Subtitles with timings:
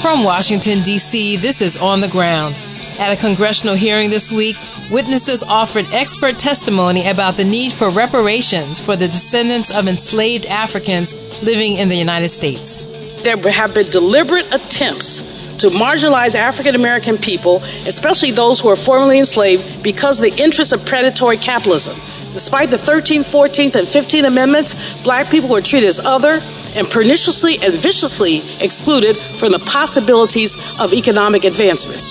[0.00, 2.58] From Washington, D.C., this is On the Ground.
[2.98, 4.56] At a congressional hearing this week,
[4.90, 11.14] witnesses offered expert testimony about the need for reparations for the descendants of enslaved Africans
[11.42, 12.86] living in the United States.
[13.22, 19.18] There have been deliberate attempts to marginalize African American people, especially those who were formerly
[19.18, 21.96] enslaved, because of the interests of predatory capitalism.
[22.32, 26.40] Despite the 13th, 14th, and 15th Amendments, black people were treated as other
[26.76, 32.02] and perniciously and viciously excluded from the possibilities of economic advancement.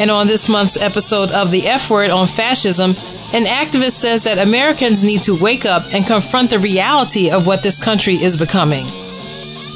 [0.00, 2.92] And on this month's episode of The F Word on Fascism,
[3.34, 7.62] an activist says that Americans need to wake up and confront the reality of what
[7.62, 8.86] this country is becoming.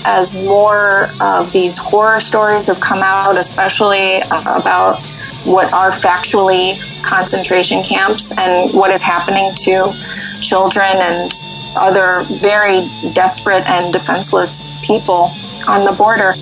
[0.05, 5.01] As more of these horror stories have come out, especially about
[5.45, 9.92] what are factually concentration camps and what is happening to
[10.41, 11.33] children and
[11.77, 15.30] other very desperate and defenseless people
[15.67, 16.34] on the border,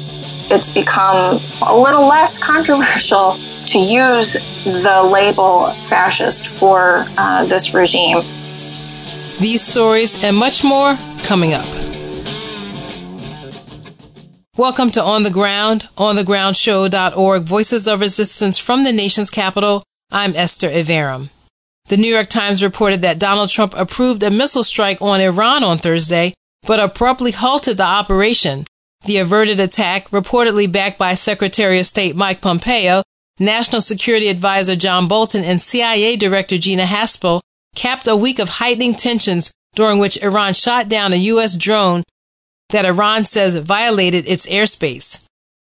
[0.50, 8.22] it's become a little less controversial to use the label fascist for uh, this regime.
[9.38, 11.66] These stories and much more coming up.
[14.60, 19.82] Welcome to On the Ground, onthegroundshow.org, Voices of Resistance from the nation's capital.
[20.10, 21.30] I'm Esther Iverem.
[21.88, 25.78] The New York Times reported that Donald Trump approved a missile strike on Iran on
[25.78, 26.34] Thursday,
[26.66, 28.66] but abruptly halted the operation.
[29.06, 33.02] The averted attack, reportedly backed by Secretary of State Mike Pompeo,
[33.38, 37.40] National Security Advisor John Bolton, and CIA Director Gina Haspel,
[37.74, 41.56] capped a week of heightening tensions during which Iran shot down a U.S.
[41.56, 42.02] drone
[42.70, 45.24] that Iran says violated its airspace.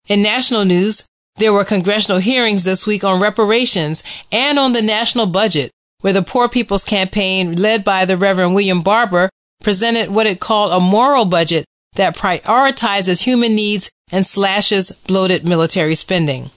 [0.07, 1.05] In national news,
[1.37, 6.21] there were congressional hearings this week on reparations and on the national budget where the
[6.21, 9.29] Poor People's Campaign, led by the Reverend William Barber,
[9.61, 11.65] presented what it called a moral budget
[11.95, 16.51] that prioritizes human needs and slashes bloated military spending.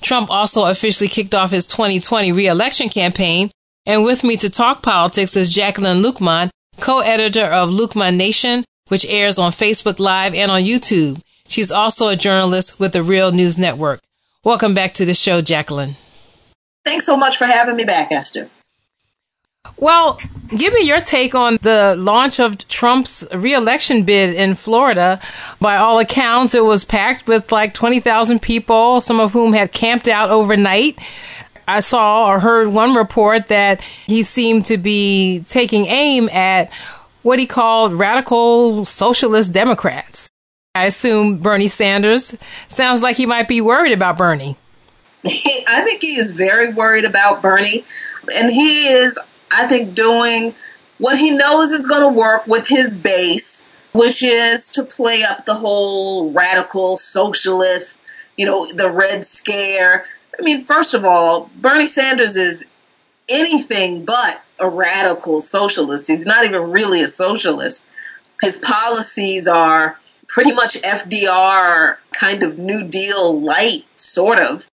[0.00, 3.50] Trump also officially kicked off his 2020 reelection campaign,
[3.84, 6.48] and with me to talk politics is Jacqueline Luqman,
[6.80, 11.20] co-editor of Luqman Nation, which airs on Facebook Live and on YouTube.
[11.46, 14.00] She's also a journalist with the Real News Network.
[14.44, 15.96] Welcome back to the show, Jacqueline.
[16.84, 18.48] Thanks so much for having me back, Esther.
[19.76, 25.20] Well, give me your take on the launch of Trump's reelection bid in Florida.
[25.60, 30.08] By all accounts, it was packed with like 20,000 people, some of whom had camped
[30.08, 30.98] out overnight.
[31.66, 36.70] I saw or heard one report that he seemed to be taking aim at
[37.22, 40.30] what he called radical socialist Democrats.
[40.74, 42.34] I assume Bernie Sanders
[42.68, 44.56] sounds like he might be worried about Bernie.
[45.24, 47.84] I think he is very worried about Bernie,
[48.34, 49.18] and he is
[49.52, 50.52] I think, doing
[50.98, 55.44] what he knows is going to work with his base, which is to play up
[55.44, 58.02] the whole radical socialist,
[58.36, 60.04] you know, the Red Scare.
[60.38, 62.74] I mean, first of all, Bernie Sanders is
[63.30, 66.08] anything but a radical socialist.
[66.08, 67.86] He's not even really a socialist.
[68.40, 74.66] His policies are pretty much FDR kind of New Deal light, sort of.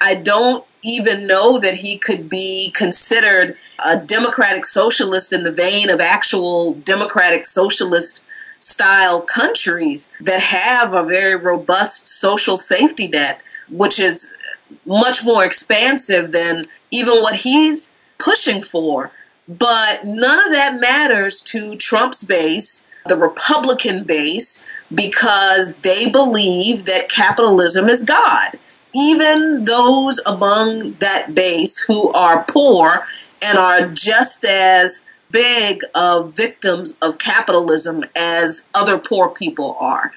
[0.00, 5.90] I don't even know that he could be considered a democratic socialist in the vein
[5.90, 8.26] of actual democratic socialist
[8.60, 13.40] style countries that have a very robust social safety net,
[13.70, 14.38] which is
[14.86, 19.10] much more expansive than even what he's pushing for.
[19.48, 27.08] But none of that matters to Trump's base, the Republican base, because they believe that
[27.08, 28.58] capitalism is God
[28.96, 33.06] even those among that base who are poor
[33.44, 40.12] and are just as big of victims of capitalism as other poor people are.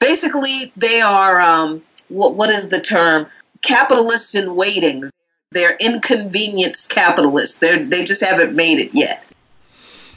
[0.00, 3.26] Basically, they are um, what, what is the term?
[3.62, 5.10] Capitalists in waiting.
[5.52, 7.58] They're inconvenienced capitalists.
[7.58, 9.24] They they just haven't made it yet.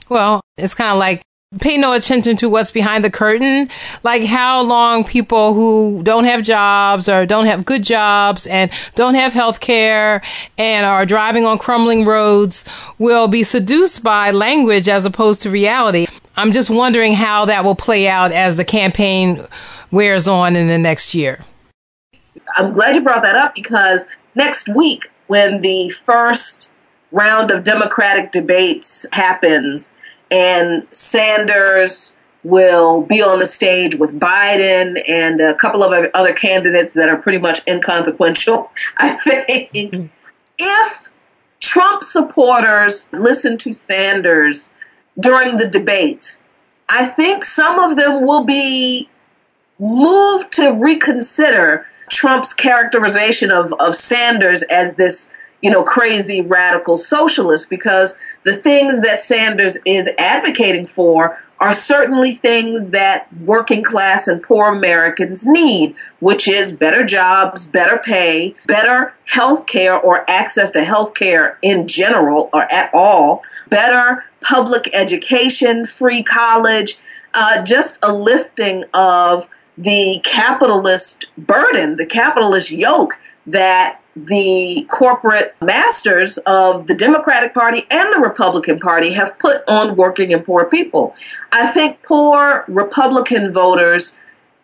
[0.09, 1.21] Well, it's kind of like
[1.59, 3.69] pay no attention to what's behind the curtain,
[4.03, 9.15] like how long people who don't have jobs or don't have good jobs and don't
[9.15, 10.21] have health care
[10.57, 12.63] and are driving on crumbling roads
[12.99, 16.07] will be seduced by language as opposed to reality.
[16.37, 19.45] I'm just wondering how that will play out as the campaign
[19.91, 21.43] wears on in the next year.
[22.55, 26.73] I'm glad you brought that up because next week, when the first
[27.13, 29.97] round of Democratic debates happens,
[30.29, 36.95] and Sanders will be on the stage with Biden and a couple of other candidates
[36.95, 38.69] that are pretty much inconsequential.
[38.97, 40.05] I think mm-hmm.
[40.59, 41.09] if
[41.61, 44.73] Trump supporters listen to Sanders
[45.17, 46.45] during the debates,
[46.89, 49.07] I think some of them will be
[49.79, 57.69] moved to reconsider Trump's characterization of, of Sanders as this, you know, crazy radical socialist
[57.69, 64.43] because the things that Sanders is advocating for are certainly things that working class and
[64.43, 70.83] poor Americans need, which is better jobs, better pay, better health care or access to
[70.83, 76.97] health care in general or at all, better public education, free college,
[77.35, 79.47] uh, just a lifting of
[79.81, 83.13] the capitalist burden, the capitalist yoke
[83.47, 89.95] that the corporate masters of the Democratic Party and the Republican Party have put on
[89.95, 91.15] working and poor people.
[91.51, 94.19] I think poor Republican voters,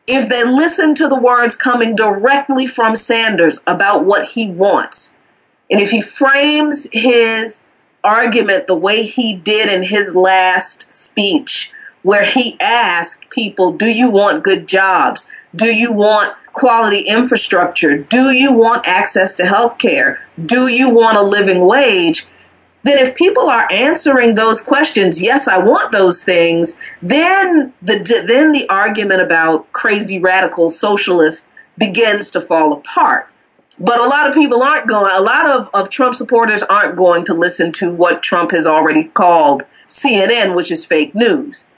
[0.05, 5.17] if they listen to the words coming directly from Sanders about what he wants,
[5.71, 7.65] and if he frames his
[8.03, 11.73] argument the way he did in his last speech,
[12.03, 15.31] where he asked people, Do you want good jobs?
[15.55, 17.97] Do you want quality infrastructure?
[17.97, 20.25] Do you want access to health care?
[20.43, 22.27] Do you want a living wage?
[22.83, 28.53] Then, if people are answering those questions, yes, I want those things, then the, then
[28.53, 33.27] the argument about crazy radical socialists begins to fall apart.
[33.79, 37.25] But a lot of people aren't going, a lot of, of Trump supporters aren't going
[37.25, 41.69] to listen to what Trump has already called CNN, which is fake news.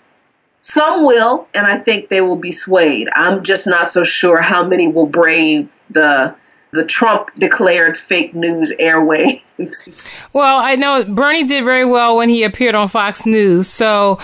[0.61, 3.07] Some will, and I think they will be swayed.
[3.13, 6.35] I'm just not so sure how many will brave the
[6.71, 9.44] the Trump declared fake news airway.
[10.33, 13.67] well, I know Bernie did very well when he appeared on Fox News.
[13.67, 14.19] So,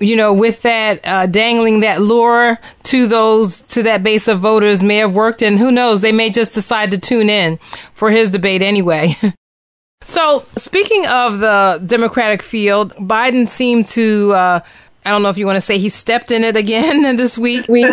[0.00, 4.82] you know, with that uh, dangling that lure to those to that base of voters
[4.82, 7.58] may have worked, and who knows, they may just decide to tune in
[7.94, 9.16] for his debate anyway.
[10.04, 14.32] so, speaking of the Democratic field, Biden seemed to.
[14.32, 14.60] Uh,
[15.04, 17.66] I don't know if you want to say he stepped in it again this week.
[17.68, 17.84] We,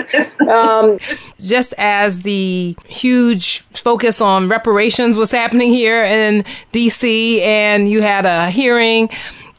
[0.47, 0.99] um,
[1.39, 8.25] just as the huge focus on reparations was happening here in DC, and you had
[8.25, 9.09] a hearing.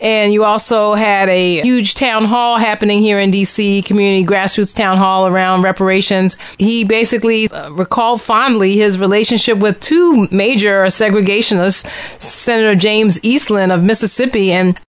[0.03, 4.97] And you also had a huge town hall happening here in DC, community grassroots town
[4.97, 6.39] hall around reparations.
[6.59, 11.87] He basically uh, recalled fondly his relationship with two major segregationists,
[12.19, 14.81] Senator James Eastland of Mississippi and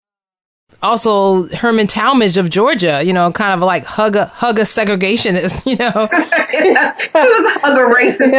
[0.84, 5.66] also Herman Talmadge of Georgia, you know, kind of like hug a hug a segregationist,
[5.70, 5.92] you know.
[6.54, 8.32] yes, it was hug a racist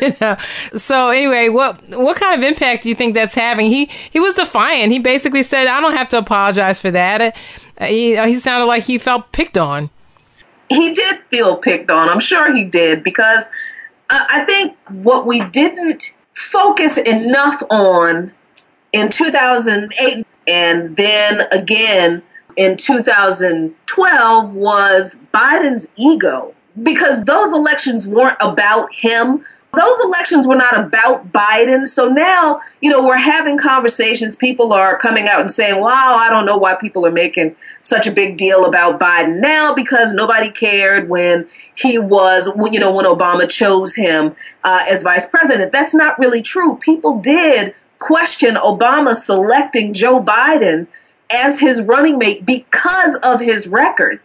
[0.00, 0.36] you know.
[0.78, 3.66] So anyway, what what kind of impact do you think that's having?
[3.66, 4.92] He he was defiant.
[4.92, 8.84] He basically said, "I don't have to apologize for that." Uh, he he sounded like
[8.84, 9.90] he felt picked on.
[10.68, 12.08] He did feel picked on.
[12.08, 13.50] I'm sure he did because
[14.10, 18.32] I think what we didn't focus enough on
[18.98, 22.22] in 2008 and then again
[22.56, 29.44] in 2012 was Biden's ego because those elections weren't about him.
[29.76, 31.86] Those elections were not about Biden.
[31.86, 34.34] So now, you know, we're having conversations.
[34.34, 38.08] People are coming out and saying, wow, I don't know why people are making such
[38.08, 41.46] a big deal about Biden now because nobody cared when
[41.76, 45.70] he was, you know, when Obama chose him uh, as vice president.
[45.70, 46.78] That's not really true.
[46.78, 50.86] People did question Obama selecting Joe Biden
[51.32, 54.20] as his running mate because of his record.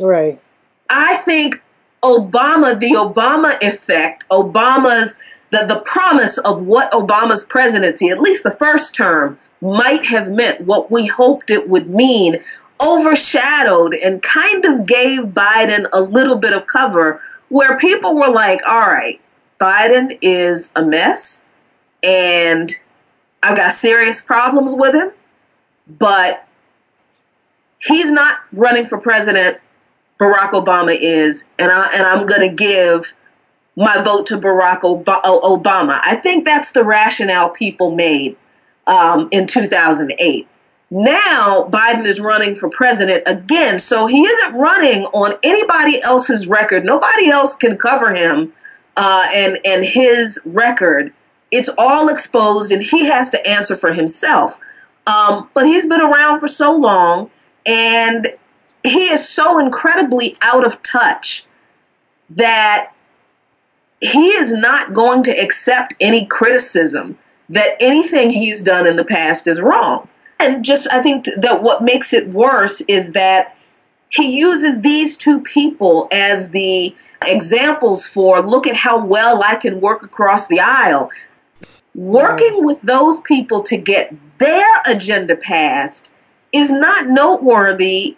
[0.00, 0.40] Right.
[0.88, 1.62] I think
[2.02, 5.20] Obama, the Obama effect, Obama's
[5.50, 10.60] the, the promise of what Obama's presidency, at least the first term, might have meant,
[10.60, 12.36] what we hoped it would mean,
[12.84, 18.60] overshadowed and kind of gave Biden a little bit of cover where people were like,
[18.68, 19.20] all right,
[19.58, 21.46] Biden is a mess
[22.02, 22.70] and
[23.42, 25.10] I've got serious problems with him,
[25.86, 26.46] but
[27.80, 29.58] he's not running for president.
[30.18, 33.14] Barack Obama is, and I and I'm going to give
[33.76, 36.00] my vote to Barack Obama.
[36.02, 38.36] I think that's the rationale people made
[38.86, 40.48] um, in 2008.
[40.90, 46.84] Now Biden is running for president again, so he isn't running on anybody else's record.
[46.84, 48.52] Nobody else can cover him
[48.96, 51.12] uh, and and his record
[51.50, 54.58] it's all exposed and he has to answer for himself.
[55.06, 57.30] Um, but he's been around for so long
[57.66, 58.26] and
[58.82, 61.46] he is so incredibly out of touch
[62.30, 62.92] that
[64.00, 69.46] he is not going to accept any criticism that anything he's done in the past
[69.46, 70.08] is wrong.
[70.40, 73.56] And just, I think that what makes it worse is that
[74.08, 79.80] he uses these two people as the examples for look at how well I can
[79.80, 81.10] work across the aisle.
[81.96, 86.12] Working with those people to get their agenda passed
[86.52, 88.16] is not noteworthy,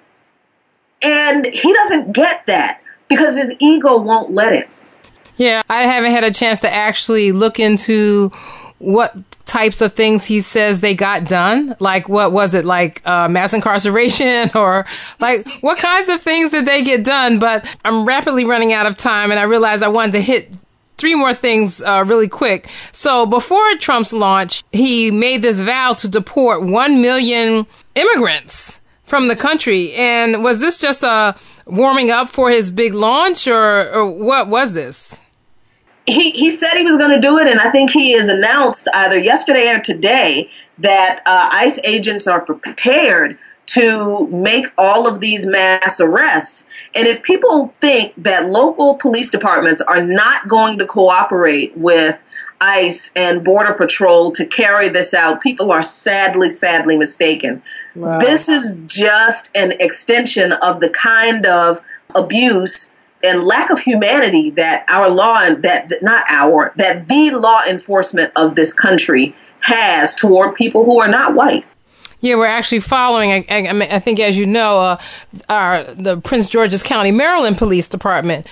[1.03, 4.69] and he doesn't get that because his ego won't let it.
[5.37, 8.31] Yeah, I haven't had a chance to actually look into
[8.79, 11.75] what types of things he says they got done.
[11.81, 14.87] Like, what was it, like uh, mass incarceration or
[15.21, 17.39] like what kinds of things did they get done?
[17.39, 20.53] But I'm rapidly running out of time and I realized I wanted to hit
[20.99, 22.69] three more things uh, really quick.
[22.93, 29.37] So before Trump's launch, he made this vow to deport 1 million immigrants from the
[29.37, 29.95] country.
[29.95, 31.37] And was this just a
[31.67, 35.23] warming up for his big launch or, or what was this?
[36.09, 38.88] he, he said he was going to do it, and I think he has announced
[38.95, 43.37] either yesterday or today that uh, ICE agents are prepared
[43.69, 46.71] to make all of these mass arrests.
[46.95, 52.23] And if people think that local police departments are not going to cooperate with
[52.63, 57.63] ICE and Border Patrol to carry this out, people are sadly, sadly mistaken.
[57.95, 58.19] Wow.
[58.19, 61.79] This is just an extension of the kind of
[62.17, 67.61] abuse and lack of humanity that our law and that not our that the law
[67.69, 71.67] enforcement of this country has toward people who are not white.
[72.21, 73.31] Yeah, we're actually following.
[73.31, 74.97] I, I, I think, as you know, uh,
[75.49, 78.47] our the Prince George's County, Maryland Police Department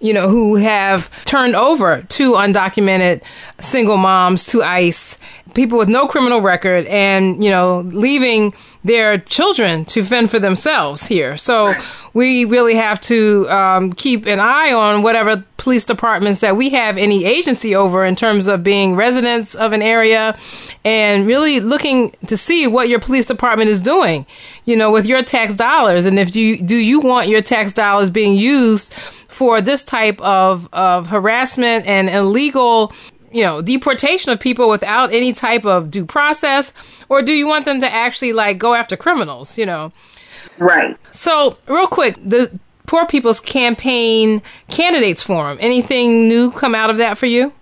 [0.00, 3.22] you know, who have turned over two undocumented
[3.60, 5.18] single moms to ICE,
[5.54, 11.06] people with no criminal record, and, you know, leaving their children to fend for themselves
[11.06, 11.36] here.
[11.36, 11.74] So
[12.14, 16.96] we really have to um, keep an eye on whatever police departments that we have
[16.96, 20.36] any agency over in terms of being residents of an area
[20.82, 24.24] and really looking to see what your police department is doing,
[24.64, 26.06] you know, with your tax dollars.
[26.06, 28.94] And if you do you want your tax dollars being used
[29.40, 32.92] for this type of, of harassment and illegal
[33.32, 36.74] you know, deportation of people without any type of due process?
[37.08, 39.92] Or do you want them to actually like go after criminals, you know?
[40.58, 40.94] Right.
[41.10, 42.50] So, real quick, the
[42.86, 47.54] Poor People's Campaign Candidates Forum, anything new come out of that for you?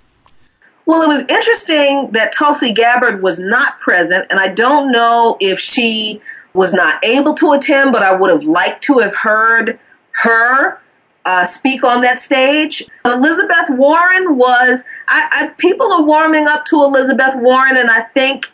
[0.85, 5.61] Well, it was interesting that Tulsi Gabbard was not present, and I don't know if
[5.61, 6.21] she
[6.55, 9.79] was not able to attend, but I would have liked to have heard
[10.11, 10.81] her
[11.29, 12.83] uh, speak on that stage.
[13.05, 18.47] Elizabeth Warren was, I, I, people are warming up to Elizabeth Warren, and I think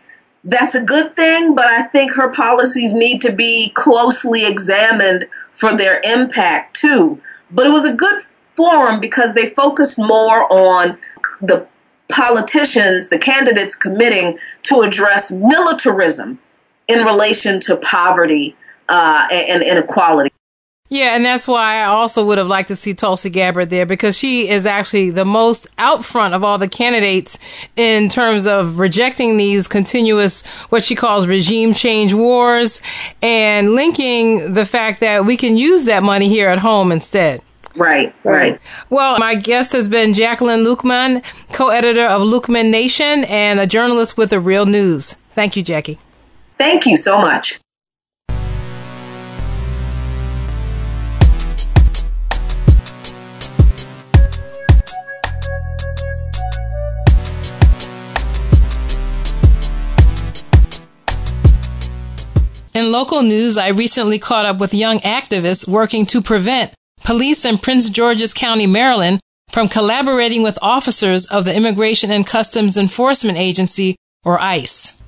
[0.43, 5.77] that's a good thing, but I think her policies need to be closely examined for
[5.77, 7.23] their impact too.
[7.53, 8.21] But it was a good
[8.55, 10.99] forum because they focused more on
[11.41, 11.69] the
[12.11, 16.41] politicians, the candidates committing to address militarism
[16.89, 18.57] in relation to poverty
[18.89, 20.34] uh, and inequality.
[20.95, 24.17] Yeah, and that's why I also would have liked to see Tulsi Gabbard there because
[24.17, 27.37] she is actually the most out front of all the candidates
[27.75, 32.81] in terms of rejecting these continuous, what she calls regime change wars
[33.23, 37.43] and linking the fact that we can use that money here at home instead.
[37.75, 38.61] Right, right.
[38.89, 44.31] Well, my guest has been Jacqueline Luqman, co-editor of Luqman Nation and a journalist with
[44.31, 45.15] The Real News.
[45.33, 45.99] Thank you, Jackie.
[46.57, 47.59] Thank you so much.
[62.75, 67.57] In local news, I recently caught up with young activists working to prevent police in
[67.57, 73.95] Prince George's County, Maryland, from collaborating with officers of the Immigration and Customs Enforcement Agency,
[74.25, 75.01] or ICE.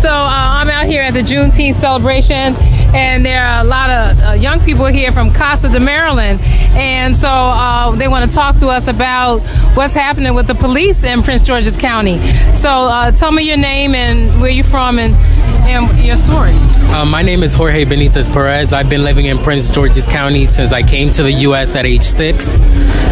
[0.00, 2.56] So uh, I'm out here at the Juneteenth celebration,
[2.92, 6.40] and there are a lot of uh, young people here from Casa de Maryland,
[6.72, 9.42] and so uh, they want to talk to us about
[9.76, 12.18] what's happening with the police in Prince George's County.
[12.54, 15.14] So uh, tell me your name and where you're from, and
[15.66, 16.52] and your story.
[16.94, 18.72] Um, my name is Jorge Benitez Perez.
[18.72, 21.74] I've been living in Prince George's County since I came to the U.S.
[21.74, 22.58] at age six.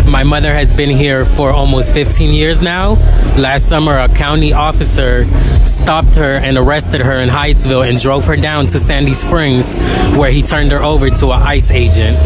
[0.07, 2.93] My mother has been here for almost 15 years now.
[3.37, 5.25] Last summer, a county officer
[5.65, 9.75] stopped her and arrested her in Hyattsville and drove her down to Sandy Springs,
[10.17, 12.17] where he turned her over to an ICE agent.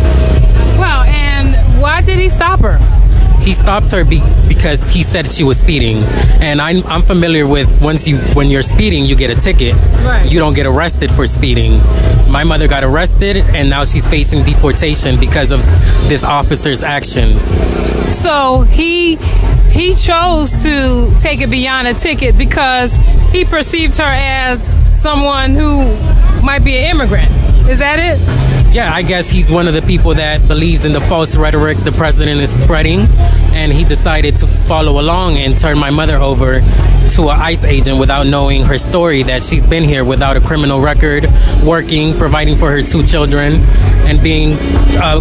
[0.78, 2.78] Wow, and why did he stop her?
[3.48, 5.96] He stopped her be- because he said she was speeding.
[6.42, 9.74] And I'm, I'm familiar with once you when you're speeding, you get a ticket.
[10.04, 10.30] Right.
[10.30, 11.78] You don't get arrested for speeding.
[12.30, 15.60] My mother got arrested, and now she's facing deportation because of
[16.10, 17.42] this officer's actions.
[18.14, 19.16] So he
[19.72, 22.96] he chose to take it beyond a ticket because
[23.32, 25.84] he perceived her as someone who
[26.42, 27.30] might be an immigrant.
[27.66, 28.57] Is that it?
[28.70, 31.92] Yeah, I guess he's one of the people that believes in the false rhetoric the
[31.92, 33.00] president is spreading,
[33.54, 37.98] and he decided to follow along and turn my mother over to an ICE agent
[37.98, 41.26] without knowing her story that she's been here without a criminal record,
[41.64, 43.54] working, providing for her two children,
[44.06, 44.56] and being
[44.98, 45.18] uh,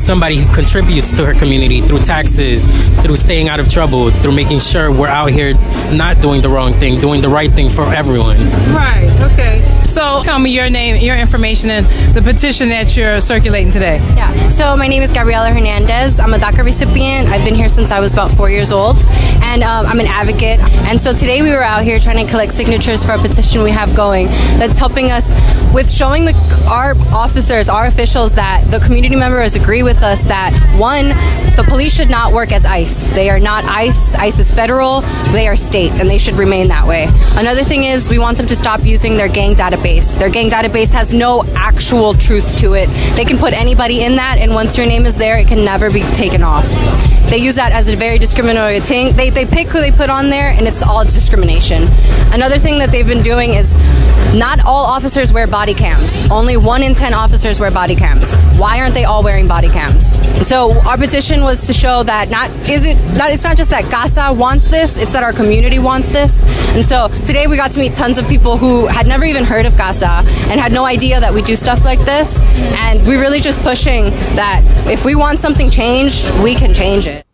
[0.00, 2.64] somebody who contributes to her community through taxes,
[3.02, 5.54] through staying out of trouble, through making sure we're out here
[5.92, 8.38] not doing the wrong thing, doing the right thing for everyone.
[8.72, 9.66] Right, okay.
[9.86, 13.96] So tell me your name, your information, and the petition that you're circulating today.
[14.16, 16.20] Yeah, so my name is Gabriela Hernandez.
[16.20, 17.28] I'm a DACA recipient.
[17.28, 19.04] I've been here since I was about four years old,
[19.42, 20.60] and um, I'm an advocate.
[20.86, 23.72] And so today we were out here trying to collect signatures for a petition we
[23.72, 24.26] have going
[24.58, 25.32] that's helping us
[25.74, 26.34] with showing the,
[26.70, 31.08] our officers, our officials, that the community members agree with us that one,
[31.56, 33.10] the police should not work as ICE.
[33.10, 34.14] They are not ICE.
[34.14, 35.00] ICE is federal.
[35.32, 37.08] They are state, and they should remain that way.
[37.32, 40.18] Another thing is we want them to stop using their gang database.
[40.18, 42.88] Their gang database has no actual truth to it.
[43.16, 45.90] They can put anybody in that, and once your name is there, it can never
[45.90, 46.68] be taken off.
[47.30, 49.14] They use that as a very discriminatory thing.
[49.14, 51.88] They, they pick who they put on there, and it's all discrimination.
[52.32, 53.76] Another thing that they've been doing is
[54.34, 56.26] not all officers wear body cams.
[56.30, 58.36] Only one in ten officers wear body cams.
[58.56, 59.79] Why aren't they all wearing body cams?
[60.42, 63.84] So our petition was to show that not is it not it's not just that
[63.90, 66.44] CASA wants this, it's that our community wants this.
[66.74, 69.66] And so today we got to meet tons of people who had never even heard
[69.66, 72.40] of CASA and had no idea that we do stuff like this.
[72.40, 77.29] And we're really just pushing that if we want something changed, we can change it.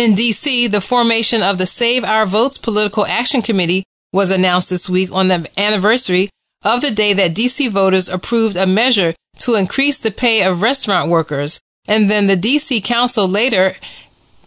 [0.00, 4.88] In D.C., the formation of the Save Our Votes Political Action Committee was announced this
[4.88, 6.30] week on the anniversary
[6.64, 7.68] of the day that D.C.
[7.68, 11.60] voters approved a measure to increase the pay of restaurant workers.
[11.86, 12.80] And then the D.C.
[12.80, 13.74] Council later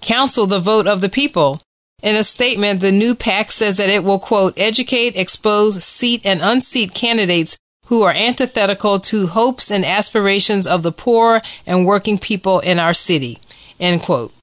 [0.01, 1.61] counseled the vote of the people.
[2.01, 6.41] In a statement, the new PAC says that it will, quote, educate, expose, seat, and
[6.41, 12.59] unseat candidates who are antithetical to hopes and aspirations of the poor and working people
[12.59, 13.37] in our city,
[13.79, 14.33] end quote.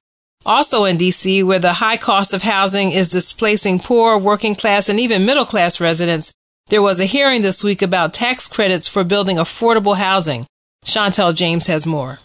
[0.46, 4.98] Also in DC, where the high cost of housing is displacing poor, working class, and
[4.98, 6.33] even middle class residents,
[6.68, 10.46] there was a hearing this week about tax credits for building affordable housing.
[10.85, 12.20] Chantel James has more.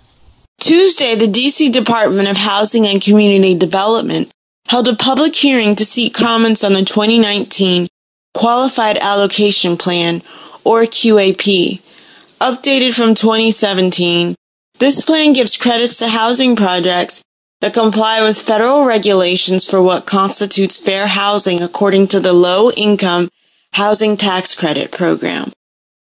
[0.59, 4.31] Tuesday, the DC Department of Housing and Community Development
[4.67, 7.87] held a public hearing to seek comments on the 2019
[8.33, 10.21] Qualified Allocation Plan,
[10.63, 11.81] or QAP.
[12.41, 14.35] Updated from 2017,
[14.79, 17.21] this plan gives credits to housing projects
[17.61, 23.29] that comply with federal regulations for what constitutes fair housing according to the Low Income
[23.73, 25.51] Housing Tax Credit Program.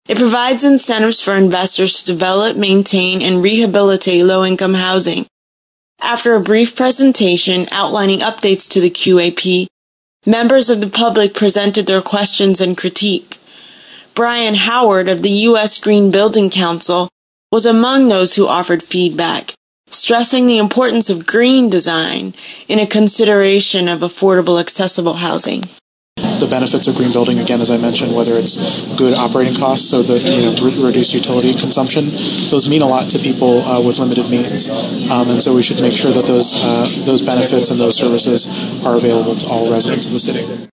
[0.07, 5.25] It provides incentives for investors to develop, maintain, and rehabilitate low-income housing.
[5.99, 9.65] After a brief presentation outlining updates to the QAP,
[10.25, 13.37] members of the public presented their questions and critique.
[14.13, 15.79] Brian Howard of the U.S.
[15.79, 17.09] Green Building Council
[17.51, 19.53] was among those who offered feedback
[19.95, 22.33] stressing the importance of green design
[22.67, 25.63] in a consideration of affordable, accessible housing.
[26.17, 30.01] The benefits of green building, again, as I mentioned, whether it's good operating costs, so
[30.03, 32.05] that you know re- reduce utility consumption,
[32.51, 34.69] those mean a lot to people uh, with limited means,
[35.09, 38.85] um, and so we should make sure that those uh, those benefits and those services
[38.85, 40.67] are available to all residents of the city.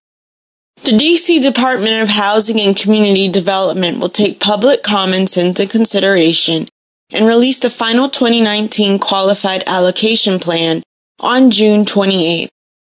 [0.84, 6.66] The DC Department of Housing and Community Development will take public comments into consideration
[7.12, 10.82] and released the final 2019 qualified allocation plan
[11.20, 12.48] on June 28th.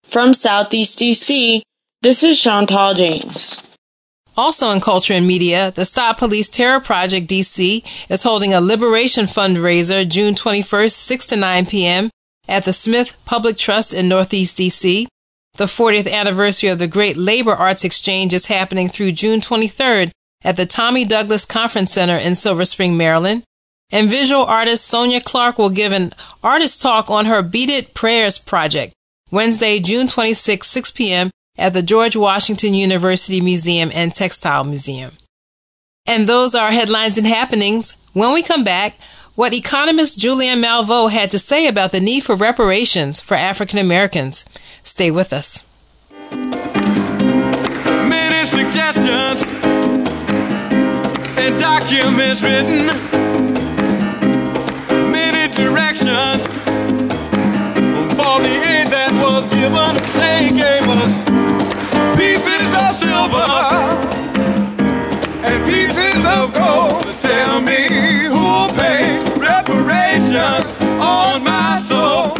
[0.05, 1.63] From Southeast DC,
[2.03, 3.63] this is Chantal James.
[4.37, 9.27] Also in culture and media, the Stop Police Terror Project DC is holding a liberation
[9.27, 12.11] fundraiser June 21st, 6 to 9 p.m.
[12.49, 15.07] at the Smith Public Trust in Northeast DC.
[15.57, 20.11] The 40th anniversary of the Great Labor Arts Exchange is happening through June 23rd
[20.43, 23.45] at the Tommy Douglas Conference Center in Silver Spring, Maryland.
[23.93, 28.95] And visual artist Sonya Clark will give an artist talk on her Beaded Prayers project
[29.31, 31.31] Wednesday, June 26, 6 p.m.
[31.57, 35.13] at the George Washington University Museum and Textile Museum.
[36.07, 37.97] And those are headlines and happenings.
[38.13, 38.97] When we come back,
[39.35, 44.45] what economist Julianne Malveaux had to say about the need for reparations for African Americans.
[44.83, 45.65] Stay with us.
[48.11, 49.43] Many suggestions
[51.39, 52.89] and documents written,
[59.63, 61.15] human, they gave us
[62.19, 63.53] pieces of silver
[65.47, 67.05] and pieces of gold.
[67.05, 67.87] To tell me
[68.27, 70.67] who paid reparations
[70.99, 72.37] on my soul.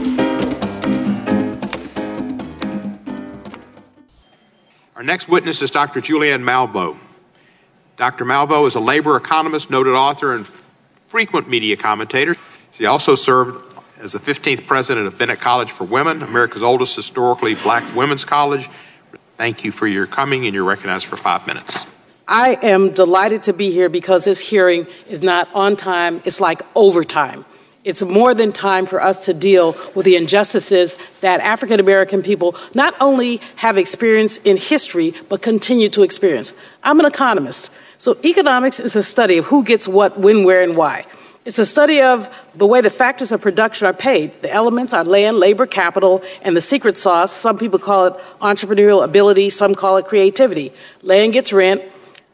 [4.97, 6.01] Our next witness is Dr.
[6.01, 6.99] Julianne Malveaux.
[7.97, 8.25] Dr.
[8.25, 10.45] Malveaux is a labor economist, noted author, and
[11.07, 12.35] frequent media commentator.
[12.73, 13.72] She also served
[14.03, 18.69] as the 15th president of Bennett College for Women, America's oldest historically black women's college.
[19.37, 21.87] Thank you for your coming, and you're recognized for five minutes.
[22.27, 26.63] I am delighted to be here because this hearing is not on time, it's like
[26.75, 27.45] overtime.
[27.85, 32.57] It's more than time for us to deal with the injustices that African American people
[32.75, 36.55] not only have experienced in history, but continue to experience.
[36.83, 40.77] I'm an economist, so economics is a study of who gets what, when, where, and
[40.77, 41.07] why.
[41.45, 44.43] It's a study of the way the factors of production are paid.
[44.43, 47.33] The elements are land, labor, capital, and the secret sauce.
[47.33, 50.73] Some people call it entrepreneurial ability, some call it creativity.
[51.03, 51.83] Land gets rent,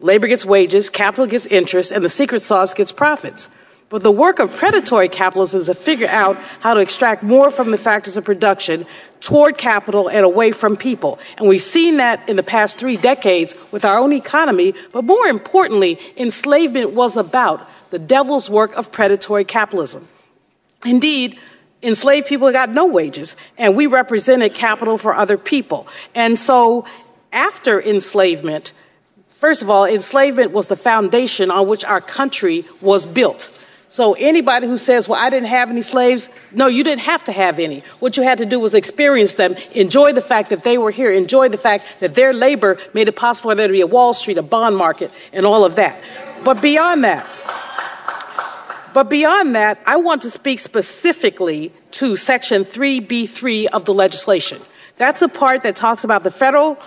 [0.01, 3.49] labor gets wages, capital gets interest, and the secret sauce gets profits.
[3.89, 7.71] But the work of predatory capitalism is to figure out how to extract more from
[7.71, 8.85] the factors of production
[9.21, 11.19] toward capital and away from people.
[11.39, 15.27] And we've seen that in the past three decades with our own economy, but more
[15.27, 20.07] importantly, enslavement was about the devil's work of predatory capitalism.
[20.85, 21.39] Indeed,
[21.83, 25.87] enslaved people got no wages, and we represented capital for other people.
[26.15, 26.85] And so,
[27.33, 28.73] after enslavement,
[29.29, 33.55] first of all, enslavement was the foundation on which our country was built.
[33.91, 37.33] So anybody who says, well, I didn't have any slaves, no, you didn't have to
[37.33, 37.81] have any.
[38.01, 41.11] What you had to do was experience them, enjoy the fact that they were here,
[41.11, 44.13] enjoy the fact that their labor made it possible for there to be a Wall
[44.13, 45.99] Street, a bond market, and all of that.
[46.45, 47.27] But beyond that,
[48.95, 54.61] but beyond that, I want to speak specifically to Section 3B3 of the legislation.
[54.97, 56.79] That's a part that talks about the federal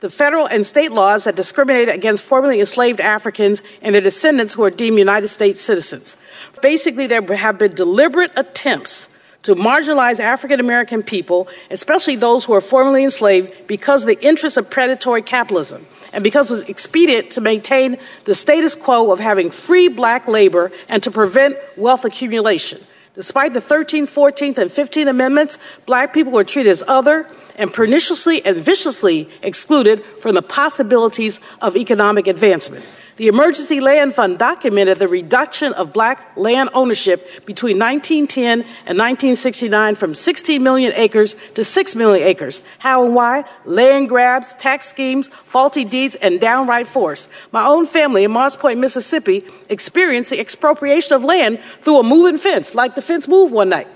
[0.00, 4.64] the federal and state laws that discriminate against formerly enslaved Africans and their descendants who
[4.64, 6.16] are deemed United States citizens.
[6.60, 9.08] Basically, there have been deliberate attempts
[9.44, 14.56] to marginalize African American people, especially those who are formerly enslaved, because of the interests
[14.56, 19.50] of predatory capitalism and because it was expedient to maintain the status quo of having
[19.50, 22.80] free black labor and to prevent wealth accumulation.
[23.14, 28.44] Despite the 13th, 14th, and 15th Amendments, black people were treated as other and perniciously
[28.44, 32.84] and viciously excluded from the possibilities of economic advancement.
[33.16, 39.94] The Emergency Land Fund documented the reduction of black land ownership between 1910 and 1969
[39.96, 42.62] from 16 million acres to 6 million acres.
[42.78, 43.44] How and why?
[43.66, 47.28] Land grabs, tax schemes, faulty deeds, and downright force.
[47.52, 52.38] My own family in Moss Point, Mississippi experienced the expropriation of land through a moving
[52.38, 53.88] fence, like the fence moved one night.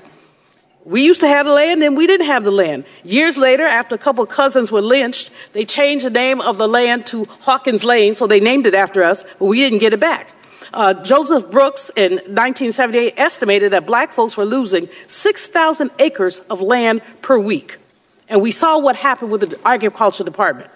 [0.87, 2.85] We used to have the land and we didn't have the land.
[3.03, 6.68] Years later, after a couple of cousins were lynched, they changed the name of the
[6.68, 9.99] land to Hawkins Lane, so they named it after us, but we didn't get it
[9.99, 10.31] back.
[10.72, 17.03] Uh, Joseph Brooks in 1978 estimated that black folks were losing 6,000 acres of land
[17.20, 17.79] per week.
[18.29, 20.70] And we saw what happened with the agriculture department.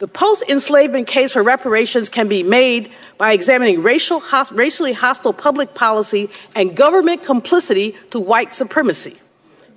[0.00, 4.22] The post enslavement case for reparations can be made by examining racial,
[4.52, 9.16] racially hostile public policy and government complicity to white supremacy.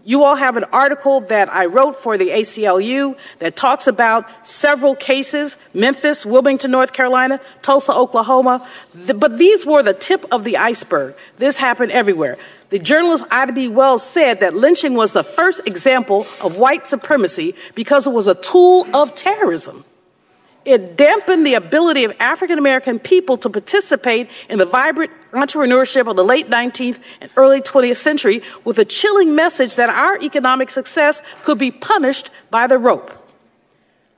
[0.05, 4.95] You all have an article that I wrote for the ACLU that talks about several
[4.95, 8.67] cases Memphis, Wilmington, North Carolina, Tulsa, Oklahoma.
[9.15, 11.15] But these were the tip of the iceberg.
[11.37, 12.37] This happened everywhere.
[12.69, 13.69] The journalist Ida B.
[13.69, 18.35] Wells said that lynching was the first example of white supremacy because it was a
[18.35, 19.85] tool of terrorism.
[20.65, 26.15] It dampened the ability of African American people to participate in the vibrant entrepreneurship of
[26.15, 31.21] the late 19th and early 20th century with a chilling message that our economic success
[31.41, 33.11] could be punished by the rope.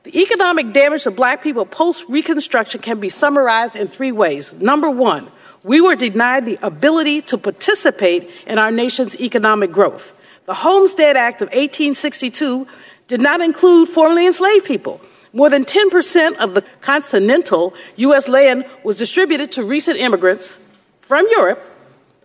[0.04, 4.54] The economic damage to black people post Reconstruction can be summarized in three ways.
[4.54, 5.28] Number one,
[5.64, 10.14] we were denied the ability to participate in our nation's economic growth.
[10.46, 12.68] The Homestead Act of 1862
[13.08, 15.02] did not include formerly enslaved people.
[15.36, 18.30] More than 10% of the continental U.S.
[18.30, 20.62] land was distributed to recent immigrants
[21.02, 21.62] from Europe,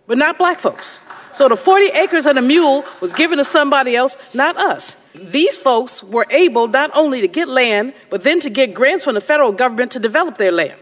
[0.07, 0.97] but not black folks.
[1.33, 4.95] So the 40 acres and a mule was given to somebody else, not us.
[5.13, 9.15] These folks were able not only to get land, but then to get grants from
[9.15, 10.79] the federal government to develop their land.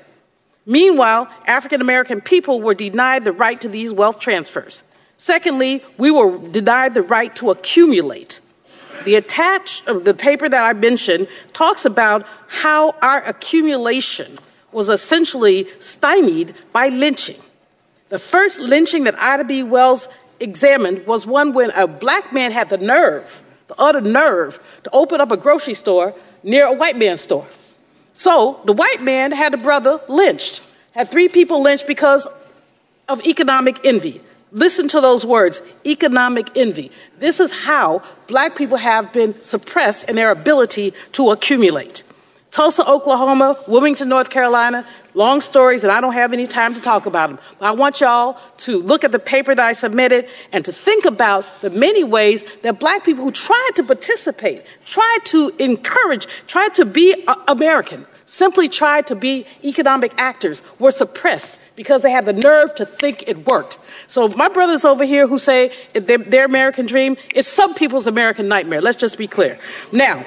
[0.67, 4.83] Meanwhile, African American people were denied the right to these wealth transfers.
[5.17, 8.39] Secondly, we were denied the right to accumulate.
[9.05, 14.37] The attached of uh, the paper that I mentioned talks about how our accumulation
[14.71, 17.37] was essentially stymied by lynching.
[18.09, 19.63] The first lynching that Ida B.
[19.63, 20.07] Wells
[20.39, 25.21] examined was one when a black man had the nerve, the utter nerve, to open
[25.21, 27.47] up a grocery store near a white man's store.
[28.13, 32.27] So the white man had a brother lynched, had three people lynched because
[33.07, 34.21] of economic envy.
[34.51, 36.91] Listen to those words economic envy.
[37.19, 42.03] This is how black people have been suppressed in their ability to accumulate.
[42.51, 47.05] Tulsa, Oklahoma, Wilmington, North Carolina, long stories, and I don't have any time to talk
[47.05, 47.39] about them.
[47.59, 51.05] But I want y'all to look at the paper that I submitted and to think
[51.05, 56.73] about the many ways that black people who tried to participate, tried to encourage, tried
[56.75, 62.33] to be American, simply tried to be economic actors, were suppressed because they had the
[62.33, 63.79] nerve to think it worked.
[64.05, 68.81] So my brothers over here who say their, American dream is some people's American nightmare.
[68.81, 69.57] Let's just be clear.
[69.91, 70.23] Now,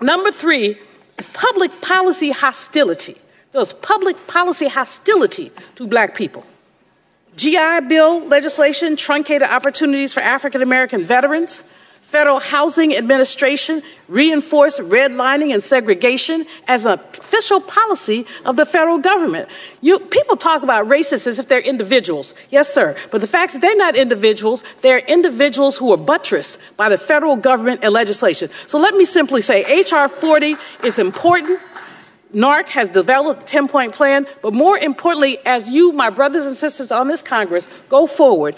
[0.00, 0.78] number three
[1.18, 3.16] is public policy hostility.
[3.52, 6.46] There's public policy hostility to black people.
[7.36, 11.64] GI Bill legislation truncated opportunities for African American veterans.
[12.12, 19.48] Federal Housing Administration reinforced redlining and segregation as an official policy of the federal government.
[19.80, 22.34] You, people talk about racists as if they're individuals.
[22.50, 22.98] Yes, sir.
[23.10, 24.62] But the fact is, they're not individuals.
[24.82, 28.50] They're individuals who are buttressed by the federal government and legislation.
[28.66, 30.06] So let me simply say H.R.
[30.06, 31.60] 40 is important.
[32.34, 36.54] NAARC has developed a 10 point plan, but more importantly, as you, my brothers and
[36.54, 38.56] sisters on this Congress, go forward,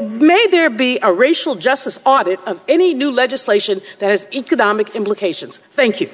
[0.00, 5.56] may there be a racial justice audit of any new legislation that has economic implications?
[5.56, 6.10] Thank you.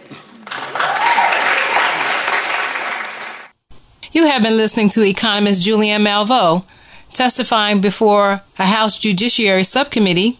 [4.13, 6.65] You have been listening to economist Julianne Malveaux
[7.13, 10.39] testifying before a House Judiciary Subcommittee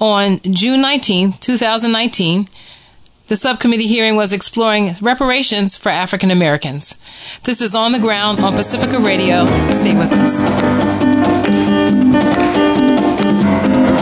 [0.00, 2.48] on June 19, 2019.
[3.26, 6.98] The subcommittee hearing was exploring reparations for African Americans.
[7.44, 9.44] This is On the Ground on Pacifica Radio.
[9.70, 11.17] Stay with us.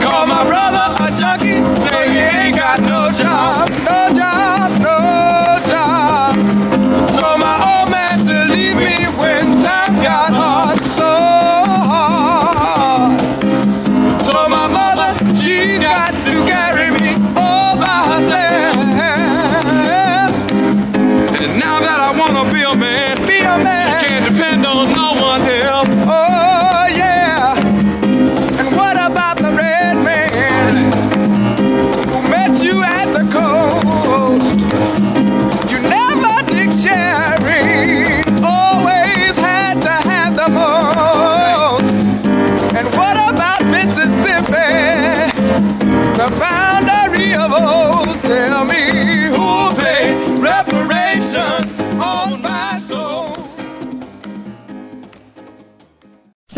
[0.00, 4.35] Call my brother a junkie, say he ain't got no job, no job,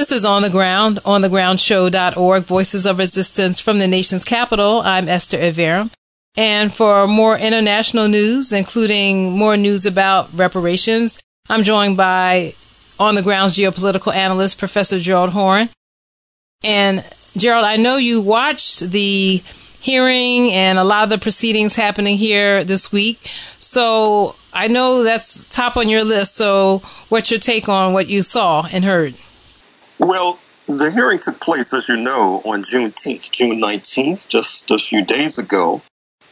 [0.08, 4.80] This is On the Ground, onthegroundshow.org, Voices of Resistance from the nation's capital.
[4.80, 5.90] I'm Esther Iverem.
[6.34, 12.54] And for more international news, including more news about reparations, I'm joined by
[12.98, 15.68] On the Ground's geopolitical analyst, Professor Gerald Horne.
[16.64, 17.04] And
[17.36, 19.42] Gerald, I know you watched the
[19.78, 23.30] hearing and a lot of the proceedings happening here this week.
[23.60, 26.34] So I know that's top on your list.
[26.34, 26.78] So
[27.10, 29.14] what's your take on what you saw and heard?
[29.98, 35.04] Well, the hearing took place, as you know, on Juneteenth, June 19th, just a few
[35.04, 35.82] days ago,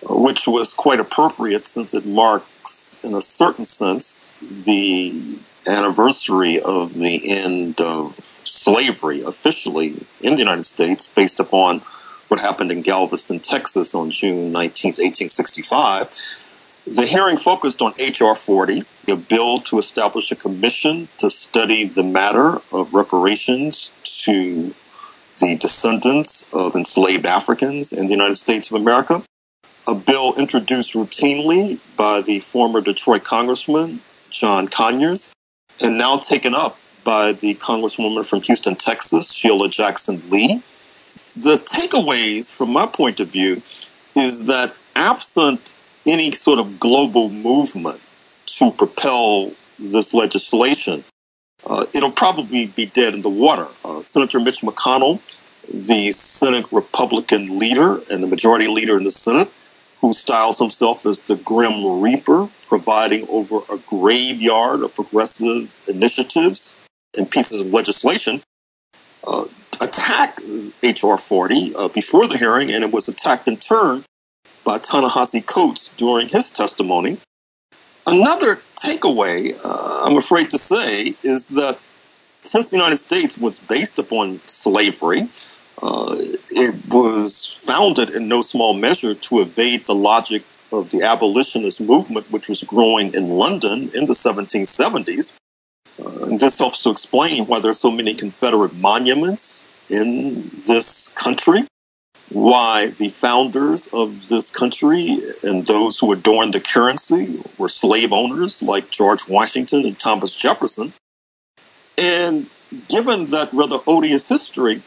[0.09, 4.31] uh, which was quite appropriate since it marks, in a certain sense,
[4.67, 11.83] the anniversary of the end of slavery officially in the United States based upon
[12.29, 16.46] what happened in Galveston, Texas on June 19, 1865.
[16.87, 18.37] The hearing focused on H.R.
[18.37, 23.93] 40, a bill to establish a commission to study the matter of reparations
[24.25, 24.73] to
[25.41, 29.21] the descendants of enslaved Africans in the United States of America.
[29.89, 35.35] A bill introduced routinely by the former Detroit Congressman John Conyers
[35.83, 40.63] and now taken up by the Congresswoman from Houston, Texas, Sheila Jackson Lee.
[41.35, 43.57] The takeaways, from my point of view,
[44.15, 48.05] is that absent any sort of global movement
[48.47, 51.05] to propel this legislation,
[51.67, 53.65] uh, it'll probably be dead in the water.
[53.85, 55.21] Uh, Senator Mitch McConnell,
[55.69, 59.51] the Senate Republican leader and the majority leader in the Senate,
[60.01, 66.79] who styles himself as the Grim Reaper, providing over a graveyard of progressive initiatives
[67.17, 68.41] and pieces of legislation,
[69.27, 69.45] uh,
[69.83, 70.43] attacked
[70.83, 71.19] H.R.
[71.19, 74.05] 40 uh, before the hearing, and it was attacked in turn
[74.67, 77.19] by Ta-Nehisi Coates during his testimony.
[78.05, 81.79] Another takeaway, uh, I'm afraid to say, is that
[82.43, 85.23] since the United States was based upon slavery,
[85.83, 86.15] uh,
[86.51, 92.31] it was founded in no small measure to evade the logic of the abolitionist movement,
[92.31, 95.37] which was growing in London in the 1770s.
[95.99, 101.15] Uh, and this helps to explain why there are so many Confederate monuments in this
[101.15, 101.61] country.
[102.29, 105.07] Why the founders of this country
[105.45, 110.93] and those who adorned the currency were slave owners like George Washington and Thomas Jefferson.
[111.99, 112.49] And
[112.89, 114.83] given that rather odious history,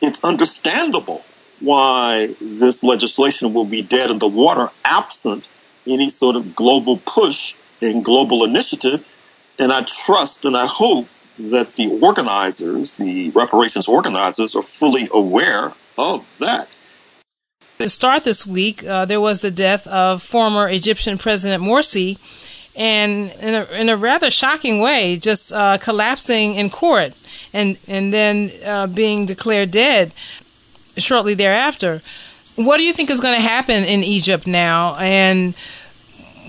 [0.00, 1.20] it's understandable
[1.60, 5.50] why this legislation will be dead in the water absent
[5.86, 9.02] any sort of global push and global initiative.
[9.58, 15.68] And I trust and I hope that the organizers, the reparations organizers, are fully aware
[15.98, 16.66] of that.
[17.78, 22.18] To start this week, uh, there was the death of former Egyptian President Morsi,
[22.74, 27.14] and in a, in a rather shocking way, just uh, collapsing in court
[27.52, 30.12] and, and then uh, being declared dead
[30.96, 32.02] shortly thereafter.
[32.56, 34.96] What do you think is going to happen in Egypt now?
[34.96, 35.54] And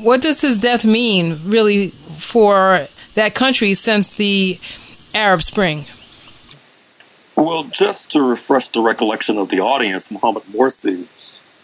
[0.02, 4.60] what does his death mean, really, for that country since the
[5.14, 5.86] Arab Spring?
[7.36, 11.08] Well, just to refresh the recollection of the audience, Mohamed Morsi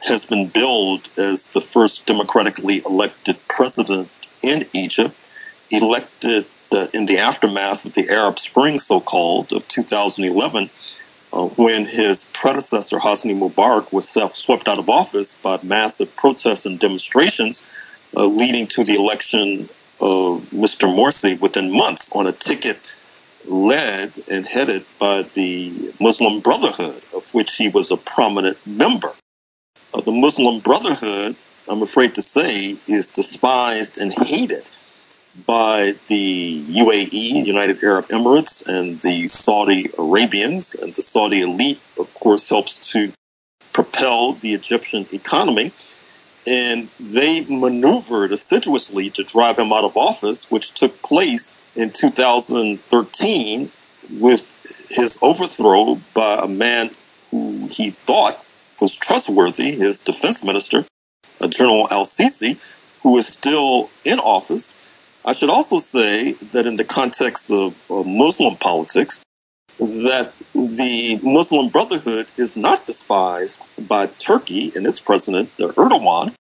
[0.07, 4.09] has been billed as the first democratically elected president
[4.41, 5.13] in Egypt,
[5.71, 10.69] elected uh, in the aftermath of the Arab Spring, so called, of 2011,
[11.33, 16.79] uh, when his predecessor, Hosni Mubarak, was swept out of office by massive protests and
[16.79, 19.69] demonstrations, uh, leading to the election
[20.01, 20.93] of Mr.
[20.93, 22.77] Morsi within months on a ticket
[23.47, 29.13] led and headed by the Muslim Brotherhood, of which he was a prominent member.
[29.93, 31.36] Uh, the Muslim Brotherhood,
[31.71, 34.69] I'm afraid to say, is despised and hated
[35.45, 40.75] by the UAE, United Arab Emirates, and the Saudi Arabians.
[40.75, 43.12] And the Saudi elite, of course, helps to
[43.73, 45.73] propel the Egyptian economy.
[46.47, 53.71] And they maneuvered assiduously to drive him out of office, which took place in 2013
[54.12, 56.91] with his overthrow by a man
[57.31, 58.43] who he thought
[58.79, 60.86] was trustworthy, his defense minister,
[61.49, 62.60] General Al Sisi,
[63.03, 64.95] who is still in office.
[65.25, 69.23] I should also say that in the context of uh, Muslim politics,
[69.79, 76.33] that the Muslim Brotherhood is not despised by Turkey and its president, uh, Erdogan.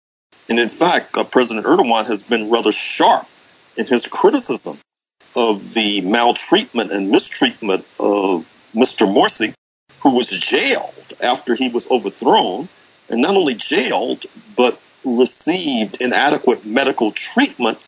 [0.48, 3.26] And in fact, uh, President Erdogan has been rather sharp
[3.78, 4.78] in his criticism
[5.36, 9.06] of the maltreatment and mistreatment of Mr.
[9.06, 9.54] Morsi,
[10.02, 12.68] who was jailed after he was overthrown,
[13.08, 14.24] and not only jailed,
[14.56, 17.78] but received inadequate medical treatment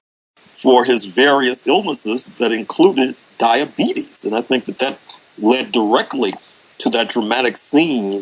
[0.49, 4.25] for his various illnesses that included diabetes.
[4.25, 4.99] And I think that that
[5.39, 6.33] led directly
[6.79, 8.13] to that dramatic scene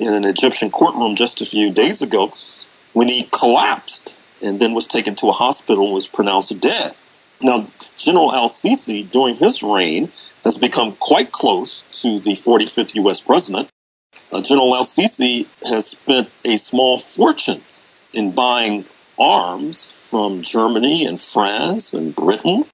[0.00, 2.32] in an Egyptian courtroom just a few days ago
[2.92, 6.92] when he collapsed and then was taken to a hospital and was pronounced dead.
[7.42, 10.12] Now, General Al Sisi, during his reign,
[10.44, 13.20] has become quite close to the 45th U.S.
[13.20, 13.68] president.
[14.30, 17.60] Uh, General Al Sisi has spent a small fortune
[18.14, 18.84] in buying
[19.18, 22.64] arms from Germany and France and Britain,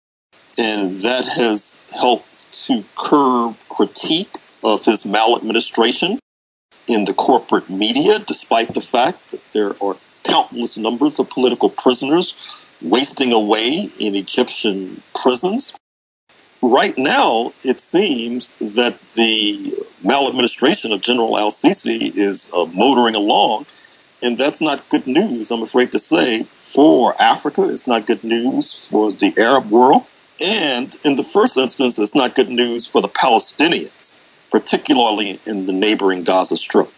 [0.58, 4.34] and that has helped to curb critique
[4.64, 6.18] of his maladministration
[6.88, 12.68] in the corporate media, despite the fact that there are countless numbers of political prisoners
[12.82, 15.76] wasting away in Egyptian prisons.
[16.60, 23.66] Right now, it seems that the maladministration of General Al Sisi is uh, motoring along
[24.22, 27.68] and that's not good news, I'm afraid to say, for Africa.
[27.68, 30.04] It's not good news for the Arab world.
[30.40, 34.20] And in the first instance, it's not good news for the Palestinians,
[34.50, 36.90] particularly in the neighboring Gaza Strip.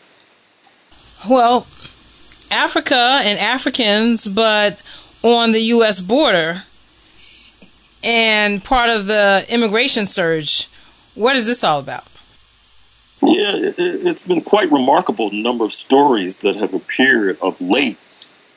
[1.28, 1.66] Well,
[2.50, 4.80] Africa and Africans, but
[5.22, 6.00] on the U.S.
[6.00, 6.64] border
[8.02, 10.68] and part of the immigration surge.
[11.14, 12.04] What is this all about?
[13.22, 17.98] Yeah, it, has been quite remarkable the number of stories that have appeared of late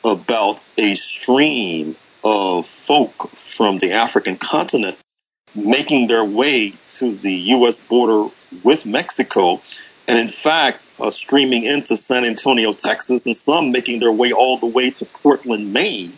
[0.06, 4.98] about a stream of folk from the African continent
[5.56, 7.86] making their way to the U.S.
[7.86, 8.34] border
[8.64, 9.62] with Mexico,
[10.08, 14.58] and in fact, uh, streaming into San Antonio, Texas, and some making their way all
[14.58, 16.18] the way to Portland, Maine,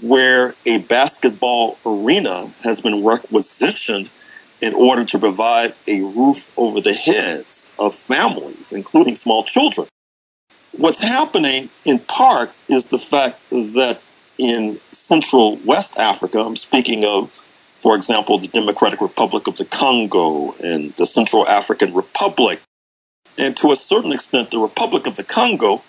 [0.00, 4.12] where a basketball arena has been requisitioned
[4.60, 9.86] in order to provide a roof over the heads of families, including small children.
[10.72, 14.00] What's happening in part is the fact that
[14.38, 17.30] in Central West Africa, I'm speaking of,
[17.76, 22.60] for example, the Democratic Republic of the Congo and the Central African Republic,
[23.38, 25.82] and to a certain extent, the Republic of the Congo,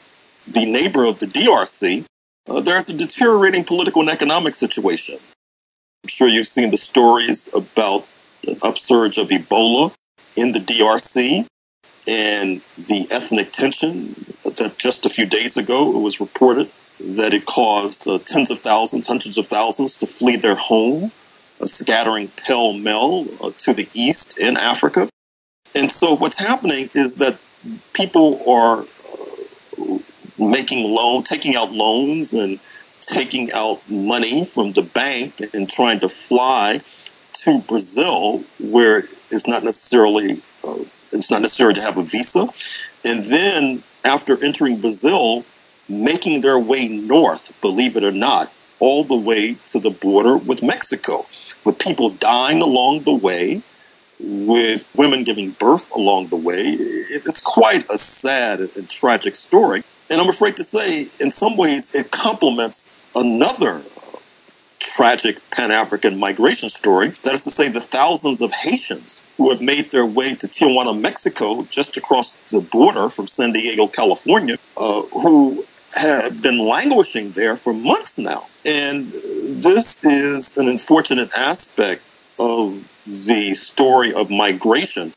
[0.47, 2.05] the neighbor of the DRC,
[2.47, 5.17] uh, there's a deteriorating political and economic situation.
[6.03, 8.07] I'm sure you've seen the stories about
[8.47, 9.93] an upsurge of Ebola
[10.37, 11.47] in the DRC.
[12.07, 17.45] and the ethnic tension that just a few days ago it was reported that it
[17.45, 21.11] caused uh, tens of thousands, hundreds of thousands to flee their home,
[21.61, 25.09] uh, scattering pell mell uh, to the east in Africa.
[25.75, 27.37] And so what's happening is that
[27.93, 29.97] people are uh,
[30.39, 32.59] making loan, taking out loans and
[33.01, 36.79] taking out money from the bank and trying to fly
[37.43, 42.41] to Brazil, where it's not necessarily uh, it's not necessary to have a visa,
[43.05, 45.43] and then after entering Brazil,
[45.89, 50.63] making their way north, believe it or not, all the way to the border with
[50.63, 51.13] Mexico,
[51.65, 53.61] with people dying along the way,
[54.19, 56.53] with women giving birth along the way.
[56.55, 59.83] It's quite a sad and tragic story.
[60.09, 63.81] And I'm afraid to say, in some ways, it complements another
[64.79, 67.07] tragic Pan African migration story.
[67.07, 71.01] That is to say, the thousands of Haitians who have made their way to Tijuana,
[71.01, 77.55] Mexico, just across the border from San Diego, California, uh, who have been languishing there
[77.55, 78.47] for months now.
[78.65, 82.01] And this is an unfortunate aspect
[82.39, 85.13] of the story of migration.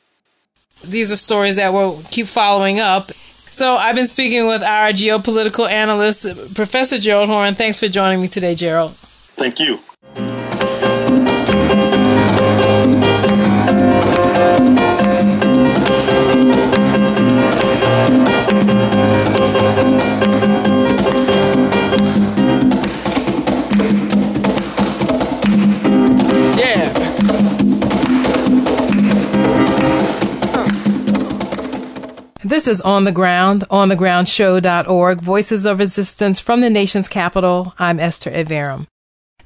[0.85, 3.11] These are stories that we'll keep following up.
[3.51, 7.55] So I've been speaking with our geopolitical analyst, Professor Gerald Horne.
[7.55, 8.95] Thanks for joining me today, Gerald.
[9.37, 9.79] Thank you.
[32.49, 37.75] This is On the Ground, onthegroundshow.org, Voices of Resistance from the nation's capital.
[37.79, 38.87] I'm Esther Iverem.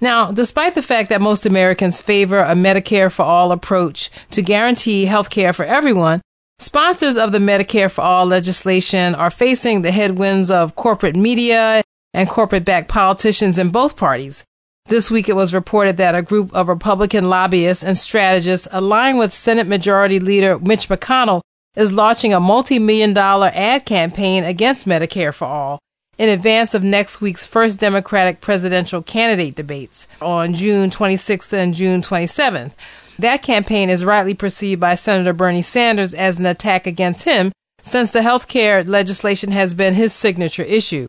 [0.01, 5.07] Now, despite the fact that most Americans favor a Medicare for All approach to guarantee
[5.07, 6.21] health care for everyone,
[6.61, 11.83] sponsors of the Medicare for All legislation are facing the headwinds of corporate media
[12.15, 14.45] and corporate backed politicians in both parties.
[14.87, 19.33] This week it was reported that a group of Republican lobbyists and strategists aligned with
[19.33, 21.41] Senate Majority Leader Mitch McConnell
[21.77, 25.79] is launching a multi-million dollar ad campaign against Medicare for All
[26.19, 32.03] in advance of next week's first Democratic presidential candidate debates on June 26th and June
[32.03, 32.73] 27th.
[33.19, 37.53] That campaign is rightly perceived by Senator Bernie Sanders as an attack against him
[37.83, 41.07] since the health care legislation has been his signature issue.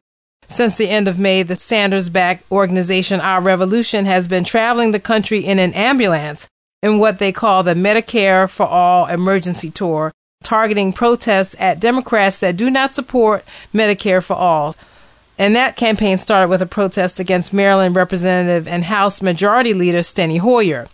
[0.48, 5.00] Since the end of May, the Sanders backed organization Our Revolution has been traveling the
[5.00, 6.48] country in an ambulance
[6.82, 10.12] in what they call the Medicare for All emergency tour
[10.44, 14.76] targeting protests at Democrats that do not support Medicare for all.
[15.38, 20.40] And that campaign started with a protest against Maryland Representative and House Majority Leader Steny
[20.40, 20.88] Hoyer.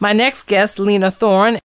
[0.00, 1.60] My next guest, Lena Thorne,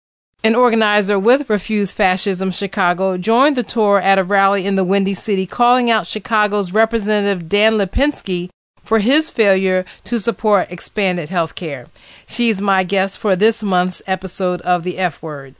[0.45, 5.14] an organizer with Refuse Fascism Chicago, joined the tour at a rally in the Windy
[5.14, 8.51] City calling out Chicago's Representative Dan Lipinski
[8.85, 11.87] for his failure to support expanded health care.
[12.29, 15.55] She's my guest for this month's episode of The F Word.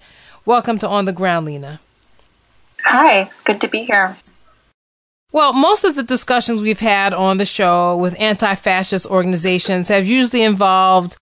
[0.47, 1.81] Welcome to On the Ground, Lena.
[2.85, 4.17] Hi, good to be here.
[5.33, 10.07] Well, most of the discussions we've had on the show with anti fascist organizations have
[10.07, 11.17] usually involved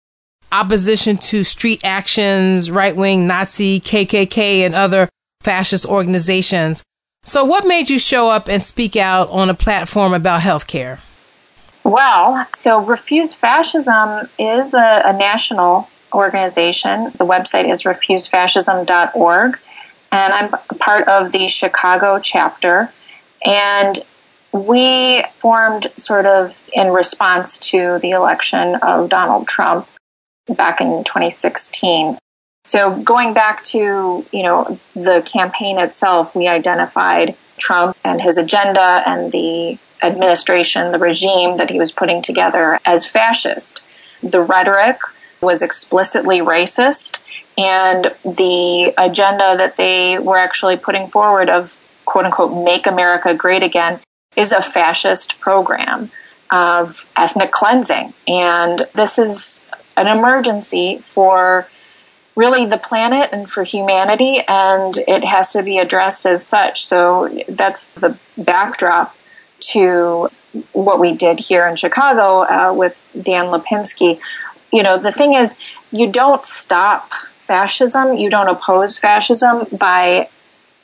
[0.52, 5.08] opposition to street actions, right wing Nazi, KKK, and other
[5.40, 6.84] fascist organizations.
[7.24, 11.00] So, what made you show up and speak out on a platform about healthcare?
[11.86, 17.06] Well, so Refuse Fascism is a, a national organization.
[17.16, 19.60] The website is refusefascism.org,
[20.12, 22.92] and I'm part of the Chicago chapter.
[23.46, 23.98] And
[24.52, 29.88] we formed sort of in response to the election of Donald Trump
[30.48, 32.18] back in 2016.
[32.66, 39.04] So going back to, you know, the campaign itself, we identified Trump and his agenda
[39.06, 43.82] and the administration, the regime that he was putting together as fascist.
[44.22, 45.00] The rhetoric
[45.44, 47.20] was explicitly racist,
[47.58, 53.64] and the agenda that they were actually putting forward of quote unquote make America great
[53.64, 54.00] again
[54.36, 56.12] is a fascist program
[56.52, 58.14] of ethnic cleansing.
[58.28, 61.68] And this is an emergency for
[62.36, 66.84] really the planet and for humanity, and it has to be addressed as such.
[66.84, 69.16] So that's the backdrop
[69.72, 70.30] to
[70.72, 74.20] what we did here in Chicago uh, with Dan Lipinski
[74.74, 75.60] you know, the thing is,
[75.92, 80.30] you don't stop fascism, you don't oppose fascism by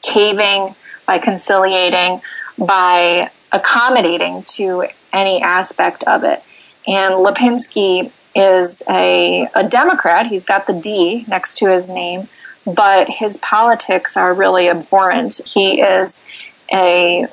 [0.01, 0.75] caving,
[1.07, 2.21] by conciliating,
[2.57, 6.43] by accommodating to any aspect of it.
[6.87, 10.27] And Lipinski is a, a Democrat.
[10.27, 12.29] He's got the D next to his name,
[12.65, 15.41] but his politics are really abhorrent.
[15.45, 16.25] He is
[16.71, 17.27] a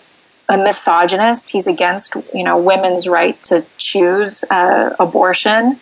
[0.48, 1.50] a misogynist.
[1.50, 5.80] He's against, you know, women's right to choose uh, abortion,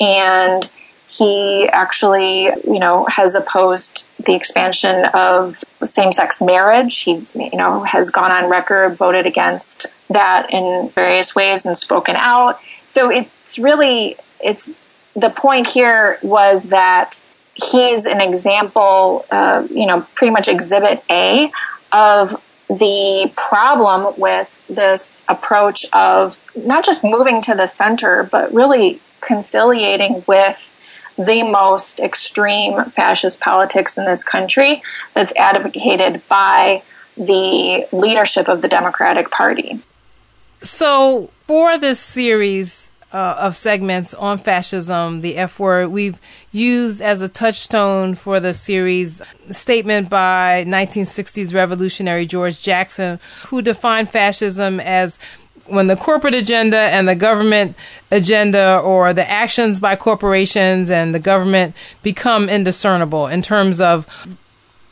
[0.00, 0.70] and
[1.08, 7.02] he actually, you know, has opposed the expansion of same-sex marriage.
[7.02, 12.16] He, you know, has gone on record, voted against that in various ways, and spoken
[12.16, 12.60] out.
[12.88, 14.76] So it's really, it's
[15.14, 17.24] the point here was that
[17.54, 21.52] he's an example, uh, you know, pretty much exhibit A
[21.92, 22.30] of
[22.68, 30.24] the problem with this approach of not just moving to the center, but really conciliating
[30.26, 30.74] with
[31.16, 34.82] the most extreme fascist politics in this country
[35.14, 36.82] that's advocated by
[37.16, 39.80] the leadership of the Democratic Party.
[40.62, 46.20] So, for this series, uh, of segments on fascism, the F word, we've
[46.52, 54.10] used as a touchstone for the series statement by 1960s revolutionary George Jackson, who defined
[54.10, 55.18] fascism as
[55.68, 57.76] when the corporate agenda and the government
[58.10, 64.06] agenda or the actions by corporations and the government become indiscernible in terms of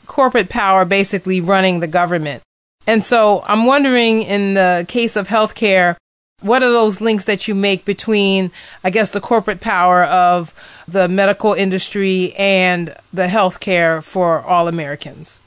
[0.07, 2.43] corporate power basically running the government.
[2.87, 5.97] And so I'm wondering in the case of healthcare,
[6.41, 8.51] what are those links that you make between,
[8.83, 10.53] I guess, the corporate power of
[10.87, 15.41] the medical industry and the healthcare for all Americans?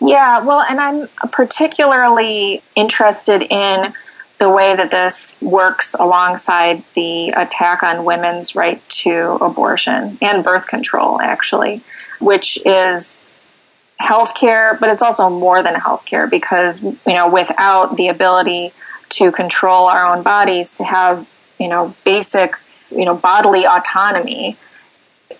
[0.00, 3.94] Yeah, well, and I'm particularly interested in
[4.38, 10.66] the way that this works alongside the attack on women's right to abortion and birth
[10.66, 11.82] control, actually,
[12.20, 13.26] which is
[14.00, 18.72] healthcare, but it's also more than healthcare because, you know, without the ability
[19.08, 21.26] to control our own bodies, to have,
[21.58, 22.54] you know, basic,
[22.90, 24.56] you know, bodily autonomy,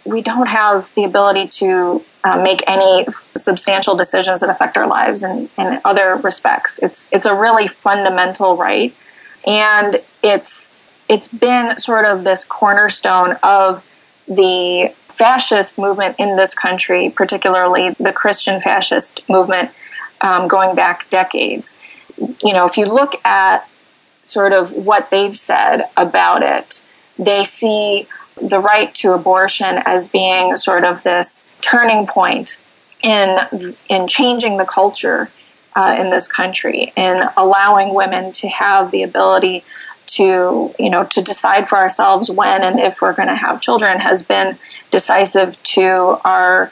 [0.05, 3.07] we don't have the ability to uh, make any
[3.37, 6.83] substantial decisions that affect our lives in, in other respects.
[6.83, 8.95] It's it's a really fundamental right,
[9.47, 13.85] and it's it's been sort of this cornerstone of
[14.29, 19.71] the fascist movement in this country, particularly the Christian fascist movement,
[20.21, 21.79] um, going back decades
[22.19, 23.69] you know, if you look at
[24.25, 26.87] sort of what they've said about it,
[27.19, 28.09] they see
[28.41, 32.61] the right to abortion as being sort of this turning point
[33.03, 33.39] in
[33.89, 35.31] in changing the culture
[35.75, 39.65] uh, in this country and allowing women to have the ability
[40.07, 43.99] to you know to decide for ourselves when and if we're going to have children
[43.99, 44.59] has been
[44.91, 46.71] decisive to our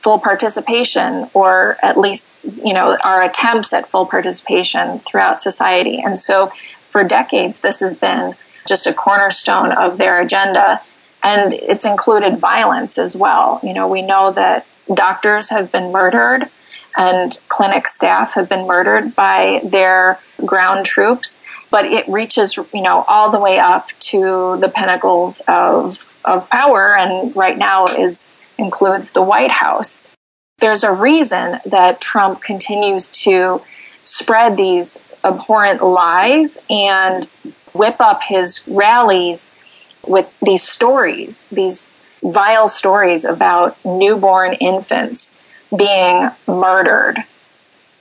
[0.00, 6.00] full participation or at least you know our attempts at full participation throughout society.
[6.00, 6.52] And so
[6.90, 8.34] for decades this has been
[8.66, 10.80] just a cornerstone of their agenda
[11.22, 16.48] and it's included violence as well you know we know that doctors have been murdered
[16.96, 23.04] and clinic staff have been murdered by their ground troops but it reaches you know
[23.06, 29.12] all the way up to the pinnacles of of power and right now is includes
[29.12, 30.14] the White House.
[30.58, 33.62] There's a reason that Trump continues to
[34.04, 37.30] spread these abhorrent lies and
[37.72, 39.54] whip up his rallies
[40.08, 41.92] with these stories, these
[42.22, 45.42] vile stories about newborn infants
[45.76, 47.22] being murdered.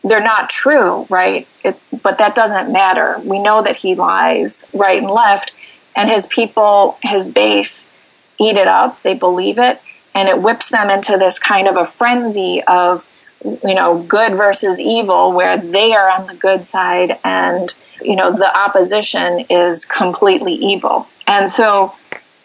[0.03, 1.47] They're not true, right?
[1.63, 3.19] It, but that doesn't matter.
[3.23, 5.53] We know that he lies right and left,
[5.95, 7.91] and his people, his base,
[8.39, 9.01] eat it up.
[9.01, 9.81] They believe it
[10.17, 13.05] and it whips them into this kind of a frenzy of
[13.43, 18.31] you know good versus evil where they are on the good side and you know
[18.31, 21.07] the opposition is completely evil.
[21.27, 21.93] And so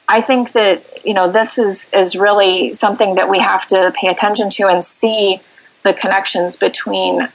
[0.09, 4.09] i think that you know this is is really something that we have to pay
[4.09, 5.40] attention to and see
[5.84, 7.28] the connections between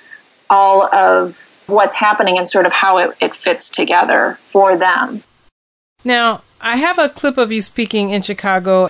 [0.50, 5.24] all of what's happening and sort of how it, it fits together for them.
[6.04, 8.90] Now I have a clip of you speaking in Chicago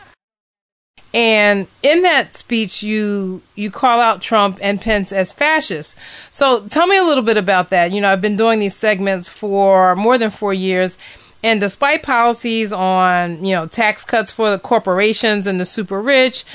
[1.14, 5.96] and in that speech, you you call out Trump and Pence as fascists.
[6.32, 7.92] So tell me a little bit about that.
[7.92, 10.98] You know, I've been doing these segments for more than four years,
[11.44, 16.46] and despite policies on you know tax cuts for the corporations and the super rich,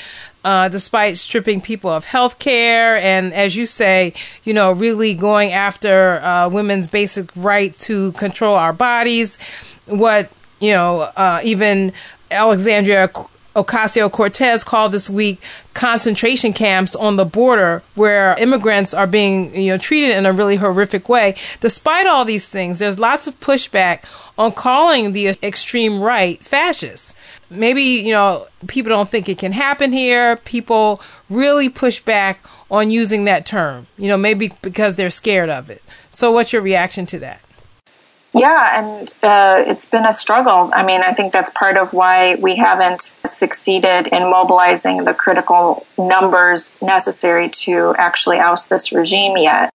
[0.45, 4.12] uh, despite stripping people of health care and, as you say,
[4.45, 9.38] you know, really going after uh, women's basic right to control our bodies,
[9.86, 10.30] what,
[10.61, 11.93] you know, uh, even
[12.30, 13.09] Alexandria
[13.55, 15.40] Ocasio Cortez called this week
[15.74, 20.57] concentration camps on the border where immigrants are being you know treated in a really
[20.57, 21.34] horrific way.
[21.61, 24.05] Despite all these things, there's lots of pushback
[24.38, 27.14] on calling the extreme right fascists.
[27.50, 30.36] maybe, you know, people don't think it can happen here.
[30.36, 32.40] People really push back
[32.70, 35.82] on using that term, you know, maybe because they're scared of it.
[36.09, 37.40] So, what's your reaction to that?
[38.35, 40.70] Yeah, and uh, it's been a struggle.
[40.72, 45.87] I mean, I think that's part of why we haven't succeeded in mobilizing the critical
[45.99, 49.70] numbers necessary to actually oust this regime yet.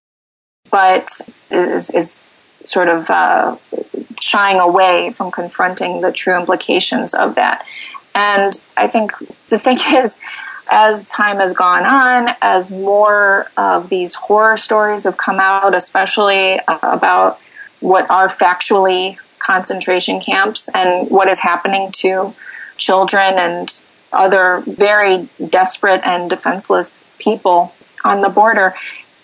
[0.70, 1.08] But
[1.50, 2.28] is, is
[2.64, 3.56] sort of uh,
[4.20, 7.64] shying away from confronting the true implications of that.
[8.12, 9.12] And I think
[9.48, 10.20] the thing is,
[10.68, 16.58] as time has gone on, as more of these horror stories have come out, especially
[16.58, 17.40] uh, about
[17.80, 22.34] what are factually concentration camps and what is happening to
[22.76, 27.72] children and other very desperate and defenseless people
[28.04, 28.74] on the border,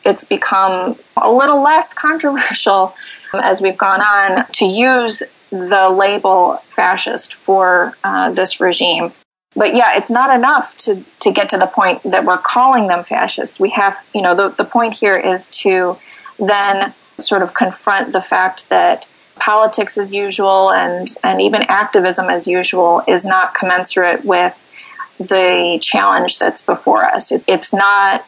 [0.05, 2.94] it's become a little less controversial
[3.32, 9.12] as we've gone on to use the label fascist for uh, this regime.
[9.57, 13.05] But yeah, it's not enough to, to get to the point that we're calling them
[13.05, 13.61] fascist.
[13.61, 15.96] We have, you know, the, the point here is to
[16.40, 22.46] then sort of confront the fact that politics as usual and, and even activism as
[22.46, 24.70] usual is not commensurate with
[25.18, 27.32] the challenge that's before us.
[27.32, 28.26] It, it's not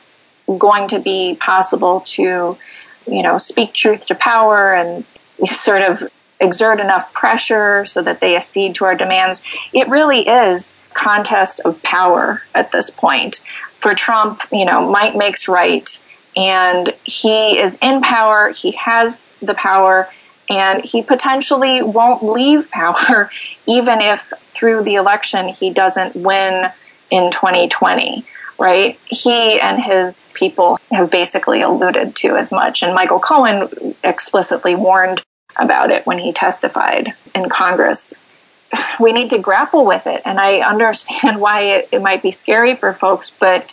[0.59, 2.57] going to be possible to,
[3.07, 5.05] you know, speak truth to power and
[5.45, 5.99] sort of
[6.41, 9.47] exert enough pressure so that they accede to our demands.
[9.72, 13.37] It really is contest of power at this point.
[13.80, 16.06] For Trump, you know, might makes right
[16.37, 20.09] and he is in power, he has the power
[20.49, 23.30] and he potentially won't leave power
[23.66, 26.70] even if through the election he doesn't win
[27.11, 28.24] in 2020
[28.59, 28.99] right?
[29.07, 32.82] He and his people have basically alluded to as much.
[32.82, 35.22] And Michael Cohen explicitly warned
[35.57, 38.14] about it when he testified in Congress.
[39.01, 40.22] We need to grapple with it.
[40.24, 43.72] And I understand why it, it might be scary for folks, but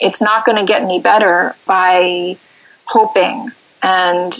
[0.00, 2.36] it's not going to get any better by
[2.84, 3.50] hoping
[3.82, 4.32] and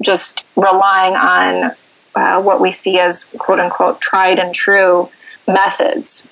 [0.00, 1.72] just relying on
[2.14, 5.08] uh, what we see as quote unquote tried and true
[5.46, 6.28] methods.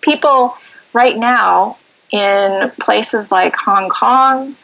[0.00, 0.54] People
[0.92, 1.78] right now
[2.10, 4.56] in places like Hong Kong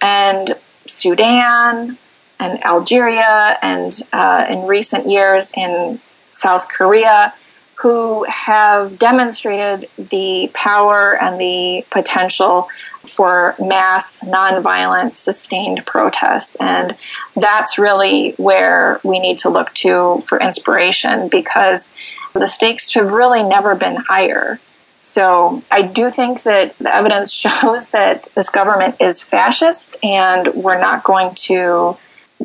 [0.00, 0.54] and
[0.86, 1.96] Sudan
[2.38, 7.34] and Algeria and uh, in recent years in South Korea
[7.80, 12.68] who have demonstrated the power and the potential
[13.08, 16.58] for mass, nonviolent, sustained protest.
[16.60, 16.94] And
[17.36, 21.94] that's really where we need to look to for inspiration because
[22.34, 24.60] the stakes have really never been higher.
[25.00, 30.78] So I do think that the evidence shows that this government is fascist, and we're
[30.78, 31.96] not going to,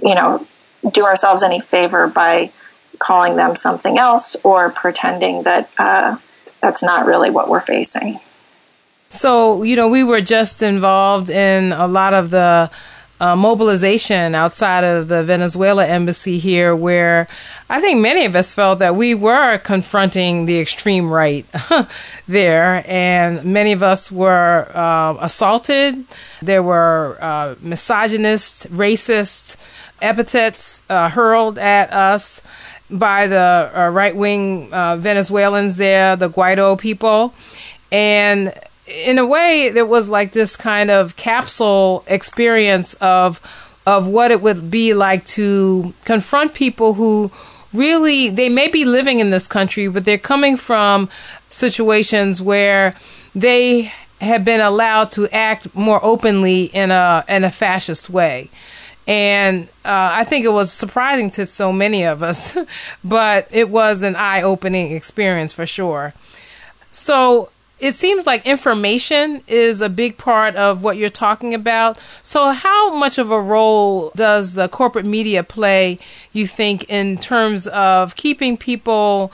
[0.02, 0.48] you know,
[0.94, 2.52] do ourselves any favor by
[3.00, 6.18] calling them something else or pretending that uh,
[6.62, 8.20] that's not really what we're facing.
[9.10, 12.70] So, you know, we were just involved in a lot of the
[13.20, 17.28] uh, mobilization outside of the Venezuela embassy here, where
[17.70, 21.46] I think many of us felt that we were confronting the extreme right
[22.28, 26.04] there, and many of us were uh, assaulted.
[26.42, 29.56] There were uh, misogynist, racist
[30.02, 32.42] epithets uh, hurled at us
[32.90, 37.34] by the uh, right wing uh, Venezuelans there, the Guaido people.
[37.92, 38.54] And
[38.88, 43.40] in a way, there was like this kind of capsule experience of
[43.88, 47.30] of what it would be like to confront people who
[47.74, 51.10] really they may be living in this country, but they're coming from
[51.50, 52.96] situations where
[53.34, 58.50] they have been allowed to act more openly in a in a fascist way.
[59.08, 62.58] And uh, I think it was surprising to so many of us,
[63.04, 66.14] but it was an eye opening experience for sure.
[66.92, 67.50] So
[67.80, 71.98] it seems like information is a big part of what you're talking about.
[72.24, 76.00] So, how much of a role does the corporate media play,
[76.32, 79.32] you think, in terms of keeping people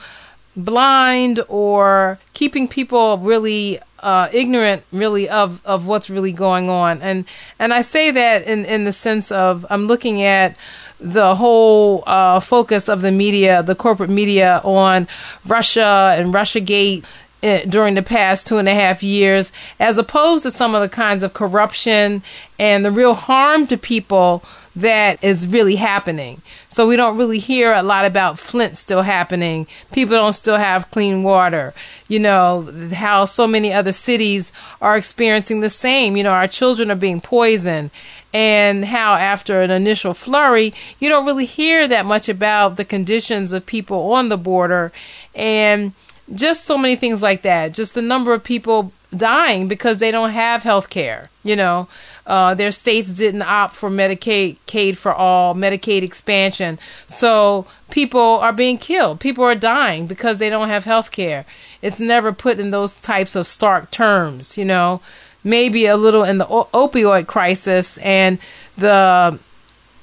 [0.56, 7.00] blind or keeping people really uh, ignorant really of, of what's really going on.
[7.02, 7.24] And
[7.58, 10.56] and I say that in, in the sense of I'm looking at
[11.00, 15.08] the whole uh, focus of the media, the corporate media on
[15.46, 17.04] Russia and Russiagate
[17.42, 20.88] eh, during the past two and a half years, as opposed to some of the
[20.88, 22.22] kinds of corruption
[22.58, 24.44] and the real harm to people
[24.74, 26.40] that is really happening.
[26.68, 29.66] So we don't really hear a lot about Flint still happening.
[29.92, 31.74] People don't still have clean water.
[32.08, 36.16] You know, how so many other cities are experiencing the same.
[36.16, 37.90] You know, our children are being poisoned.
[38.34, 43.52] And how after an initial flurry, you don't really hear that much about the conditions
[43.52, 44.90] of people on the border.
[45.34, 45.92] And
[46.34, 47.72] just so many things like that.
[47.72, 51.28] Just the number of people dying because they don't have health care.
[51.44, 51.88] You know,
[52.26, 56.78] uh, their states didn't opt for Medicaid for all, Medicaid expansion.
[57.06, 59.20] So people are being killed.
[59.20, 61.44] People are dying because they don't have health care.
[61.80, 65.00] It's never put in those types of stark terms, you know.
[65.44, 68.38] Maybe a little in the o- opioid crisis and
[68.76, 69.38] the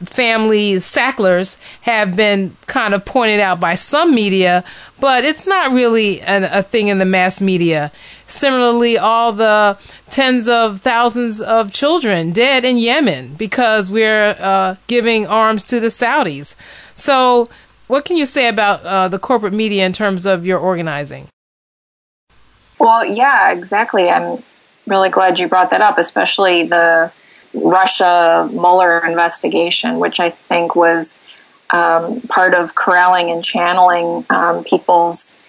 [0.04, 4.64] family Sacklers have been kind of pointed out by some media,
[5.00, 7.92] but it's not really a thing in the mass media.
[8.28, 9.78] Similarly, all the
[10.10, 15.88] tens of thousands of children dead in Yemen because we're uh, giving arms to the
[15.88, 16.56] Saudis.
[16.96, 17.50] So,
[17.88, 21.28] what can you say about uh, the corporate media in terms of your organizing?
[22.78, 24.10] Well, yeah, exactly.
[24.10, 24.44] I'm
[24.86, 27.12] really glad you brought that up, especially the
[27.54, 31.22] Russia Mueller investigation, which I think was
[31.72, 35.40] um, part of corralling and channeling um, people's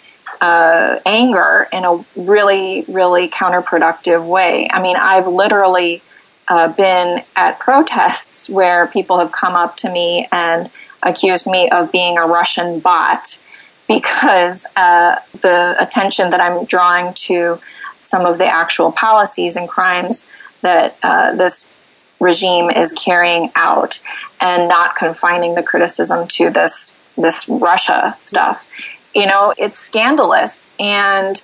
[0.40, 4.68] uh, anger in a really, really counterproductive way.
[4.70, 6.02] I mean, I've literally
[6.48, 10.70] uh, been at protests where people have come up to me and
[11.02, 13.44] accused me of being a Russian bot
[13.88, 17.60] because uh, the attention that I'm drawing to
[18.02, 20.30] some of the actual policies and crimes
[20.62, 21.74] that uh, this
[22.20, 24.00] regime is carrying out
[24.40, 28.66] and not confining the criticism to this this Russia stuff.
[29.14, 31.36] You know, it's scandalous and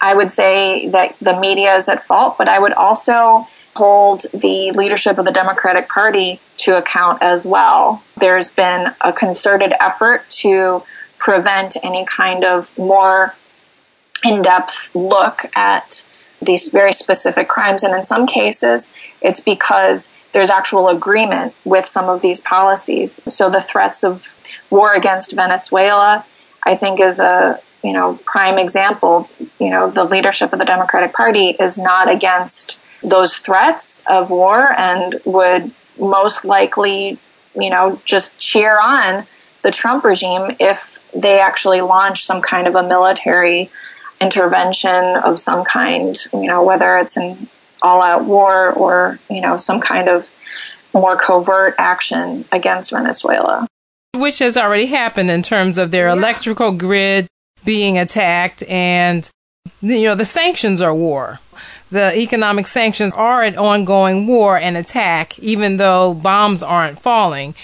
[0.00, 4.72] I would say that the media is at fault, but I would also hold the
[4.76, 8.02] leadership of the Democratic Party to account as well.
[8.18, 10.82] There's been a concerted effort to
[11.18, 13.34] prevent any kind of more
[14.24, 16.06] in depth look at
[16.40, 17.82] these very specific crimes.
[17.82, 23.22] And in some cases, it's because there's actual agreement with some of these policies.
[23.32, 24.22] So the threats of
[24.68, 26.26] war against Venezuela,
[26.62, 29.24] I think, is a you know prime example.
[29.58, 34.72] You know, the leadership of the Democratic Party is not against those threats of war
[34.76, 37.18] and would most likely,
[37.54, 39.26] you know, just cheer on
[39.62, 43.70] the Trump regime if they actually launch some kind of a military
[44.20, 47.48] intervention of some kind, you know, whether it's an
[47.82, 50.30] all out war or, you know, some kind of
[50.92, 53.66] more covert action against Venezuela.
[54.14, 56.14] Which has already happened in terms of their yeah.
[56.14, 57.26] electrical grid
[57.64, 59.28] being attacked and,
[59.80, 61.40] you know, the sanctions are war.
[61.90, 67.54] The economic sanctions are an ongoing war and attack, even though bombs aren't falling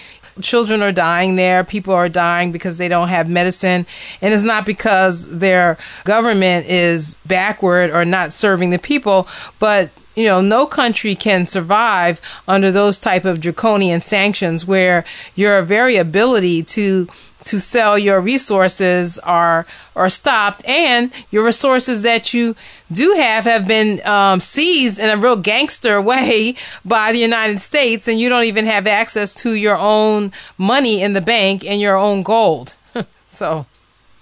[0.41, 1.65] children are dying there.
[1.65, 3.87] People are dying because they don't have medicine.
[4.21, 10.25] And it's not because their government is backward or not serving the people, but you
[10.25, 15.05] know no country can survive under those type of draconian sanctions where
[15.35, 17.09] your very ability to
[17.45, 22.55] to sell your resources are are stopped, and your resources that you
[22.91, 26.55] do have have been um, seized in a real gangster way
[26.85, 31.13] by the United States, and you don't even have access to your own money in
[31.13, 32.75] the bank and your own gold.
[33.27, 33.67] so,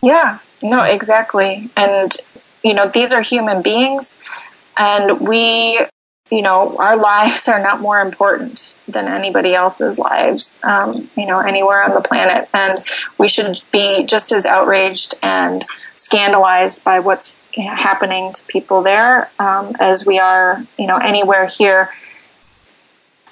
[0.02, 2.12] yeah, no, exactly, and
[2.62, 4.22] you know these are human beings,
[4.78, 5.78] and we
[6.30, 11.40] you know, our lives are not more important than anybody else's lives, um, you know,
[11.40, 12.48] anywhere on the planet.
[12.52, 12.74] And
[13.16, 15.64] we should be just as outraged and
[15.96, 21.90] scandalized by what's happening to people there um, as we are, you know, anywhere here.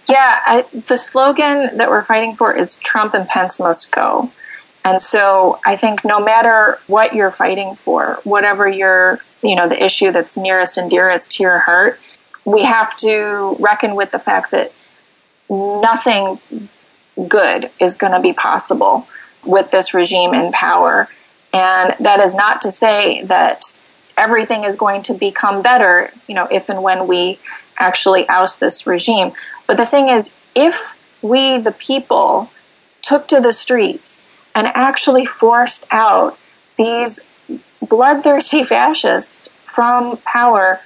[0.09, 4.31] Yeah, I, the slogan that we're fighting for is Trump and Pence must go.
[4.87, 9.85] And so I think no matter what you're fighting for, whatever your, you know, the
[9.85, 11.99] issue that's nearest and dearest to your heart,
[12.45, 14.73] we have to reckon with the fact that
[15.51, 16.39] nothing
[17.27, 19.09] good is going to be possible
[19.45, 21.09] with this regime in power.
[21.53, 23.65] And that is not to say that
[24.17, 27.41] everything is going to become better, you know, if and when we
[27.77, 29.33] actually oust this regime.
[29.67, 32.53] But the thing is, if we, the people,
[33.03, 36.37] took to the streets and actually forced out
[36.79, 37.31] these
[37.83, 40.81] bloodthirsty fascists from power,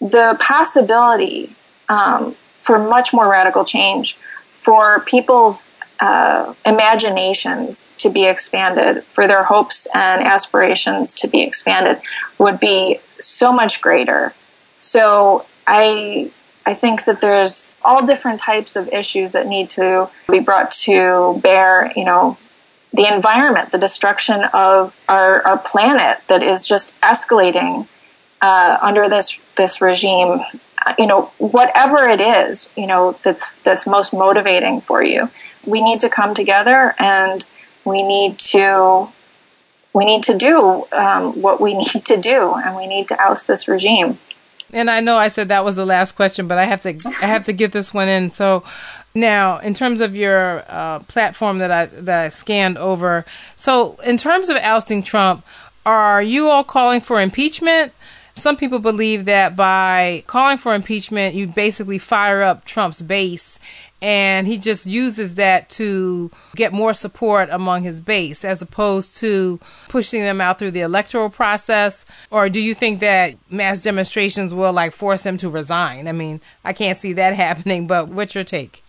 [0.00, 1.54] the possibility
[1.88, 4.18] um, for much more radical change,
[4.50, 12.00] for people's uh, imaginations to be expanded, for their hopes and aspirations to be expanded,
[12.38, 14.34] would be so much greater.
[14.76, 16.30] So I
[16.68, 21.38] I think that there's all different types of issues that need to be brought to
[21.40, 21.92] bear.
[21.94, 22.36] You know,
[22.96, 27.86] the environment, the destruction of our, our planet that is just escalating
[28.40, 30.40] uh, under this this regime,
[30.98, 35.30] you know, whatever it is, you know, that's that's most motivating for you,
[35.64, 37.44] we need to come together and
[37.84, 39.08] we need to
[39.92, 43.48] we need to do um, what we need to do, and we need to oust
[43.48, 44.18] this regime.
[44.72, 47.26] And I know I said that was the last question, but I have to I
[47.26, 48.30] have to get this one in.
[48.30, 48.64] So
[49.14, 54.16] now, in terms of your uh, platform that I that I scanned over, so in
[54.16, 55.44] terms of ousting Trump,
[55.84, 57.92] are you all calling for impeachment?
[58.36, 63.58] Some people believe that by calling for impeachment, you basically fire up Trump's base
[64.02, 69.58] and he just uses that to get more support among his base as opposed to
[69.88, 72.04] pushing them out through the electoral process.
[72.30, 76.06] Or do you think that mass demonstrations will like force him to resign?
[76.06, 78.84] I mean i can't see that happening but what's your take?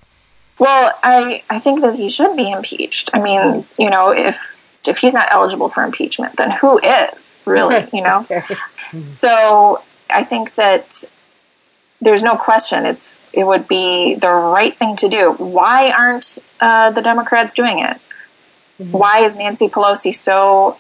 [0.60, 3.12] Well i i think that he should be impeached.
[3.14, 4.58] I mean you know if
[4.88, 8.26] if he's not eligible for impeachment then who is really you know
[9.06, 11.12] so i think that
[12.02, 15.34] there's no question it's it would be the right thing to do.
[15.34, 17.98] Why aren't uh, the Democrats doing it?
[18.80, 18.92] Mm-hmm.
[18.92, 20.78] Why is Nancy Pelosi so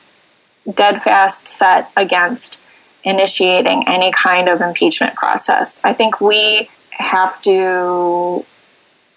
[0.71, 2.61] dead fast set against
[3.03, 5.83] initiating any kind of impeachment process?
[5.83, 8.45] I think we have to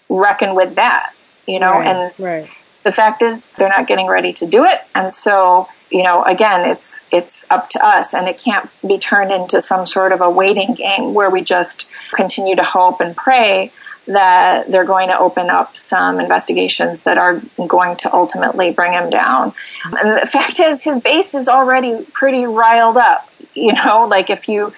[0.09, 1.13] reckon with that,
[1.47, 2.49] you know, right, and right.
[2.83, 6.69] The fact is they're not getting ready to do it, and so you know, again,
[6.69, 10.29] it's it's up to us, and it can't be turned into some sort of a
[10.29, 13.71] waiting game where we just continue to hope and pray
[14.07, 19.09] that they're going to open up some investigations that are going to ultimately bring him
[19.09, 19.53] down.
[19.83, 23.29] And the fact is, his base is already pretty riled up.
[23.53, 24.73] You know, like if you,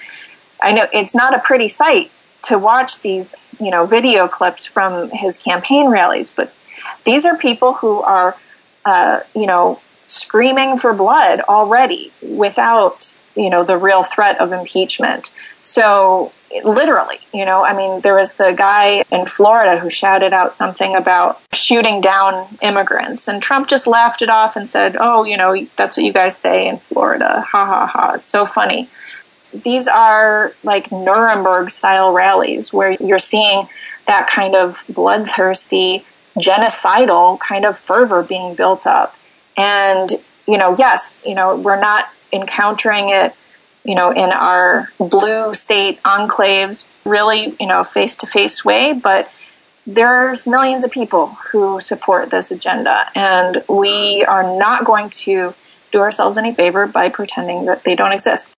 [0.60, 2.12] I know it's not a pretty sight
[2.44, 6.54] to watch these, you know, video clips from his campaign rallies, but
[7.06, 8.36] these are people who are,
[8.86, 15.34] uh, you know, screaming for blood already without you know the real threat of impeachment.
[15.64, 16.32] So
[16.64, 20.96] literally you know i mean there was the guy in florida who shouted out something
[20.96, 25.56] about shooting down immigrants and trump just laughed it off and said oh you know
[25.76, 27.42] that's what you guys say in florida.
[27.42, 28.14] Ha ha ha.
[28.14, 28.90] It's so funny
[29.54, 33.62] these are like nuremberg style rallies where you're seeing
[34.08, 36.06] that kind of bloodthirsty
[36.38, 39.16] genocidal kind of fervor being built up
[39.58, 40.10] and,
[40.48, 43.34] you know, yes, you know, we're not encountering it,
[43.84, 49.30] you know, in our blue state enclaves, really, you know, face to face way, but
[49.86, 55.54] there's millions of people who support this agenda, and we are not going to
[55.92, 58.54] do ourselves any favor by pretending that they don't exist.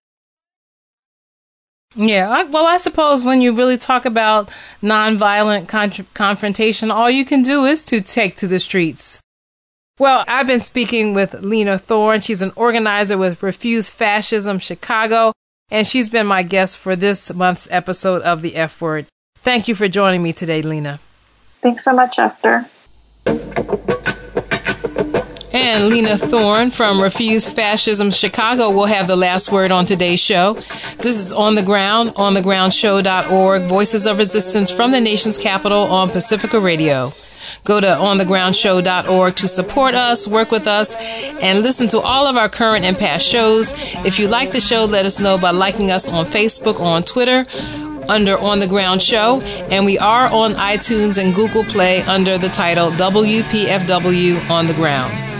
[1.95, 4.49] Yeah, I, well, I suppose when you really talk about
[4.83, 9.19] nonviolent con- confrontation, all you can do is to take to the streets.
[9.97, 12.19] Well, I've been speaking with Lena Thorne.
[12.19, 15.31] She's an organizer with Refuse Fascism Chicago,
[15.71, 19.07] and she's been my guest for this month's episode of The F Word.
[19.37, 20.99] Thank you for joining me today, Lena.
[21.61, 22.69] Thanks so much, Esther.
[25.55, 30.55] And Lena Thorne from Refuse Fascism Chicago will have the last word on today's show.
[30.97, 36.59] This is On the Ground, onthegroundshow.org, Voices of Resistance from the nation's capital on Pacifica
[36.59, 37.13] Radio.
[37.63, 40.93] Go to onthegroundshow.org to support us, work with us,
[41.41, 43.73] and listen to all of our current and past shows.
[44.05, 47.03] If you like the show, let us know by liking us on Facebook or on
[47.03, 47.45] Twitter
[48.09, 49.39] under On the Ground Show,
[49.71, 55.34] and we are on iTunes and Google Play under the title WPFW On the Ground.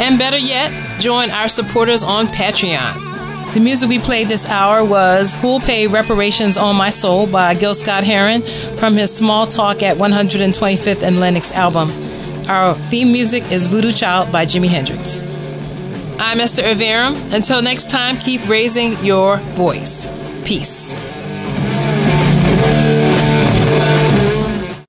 [0.00, 3.52] And better yet, join our supporters on Patreon.
[3.52, 7.74] The music we played this hour was Who'll Pay Reparations on My Soul by Gil
[7.74, 8.40] Scott Heron
[8.76, 11.90] from his Small Talk at 125th and Lenox album.
[12.48, 15.20] Our theme music is Voodoo Child by Jimi Hendrix.
[16.18, 17.32] I'm Esther Iverem.
[17.34, 20.06] Until next time, keep raising your voice.
[20.46, 20.96] Peace.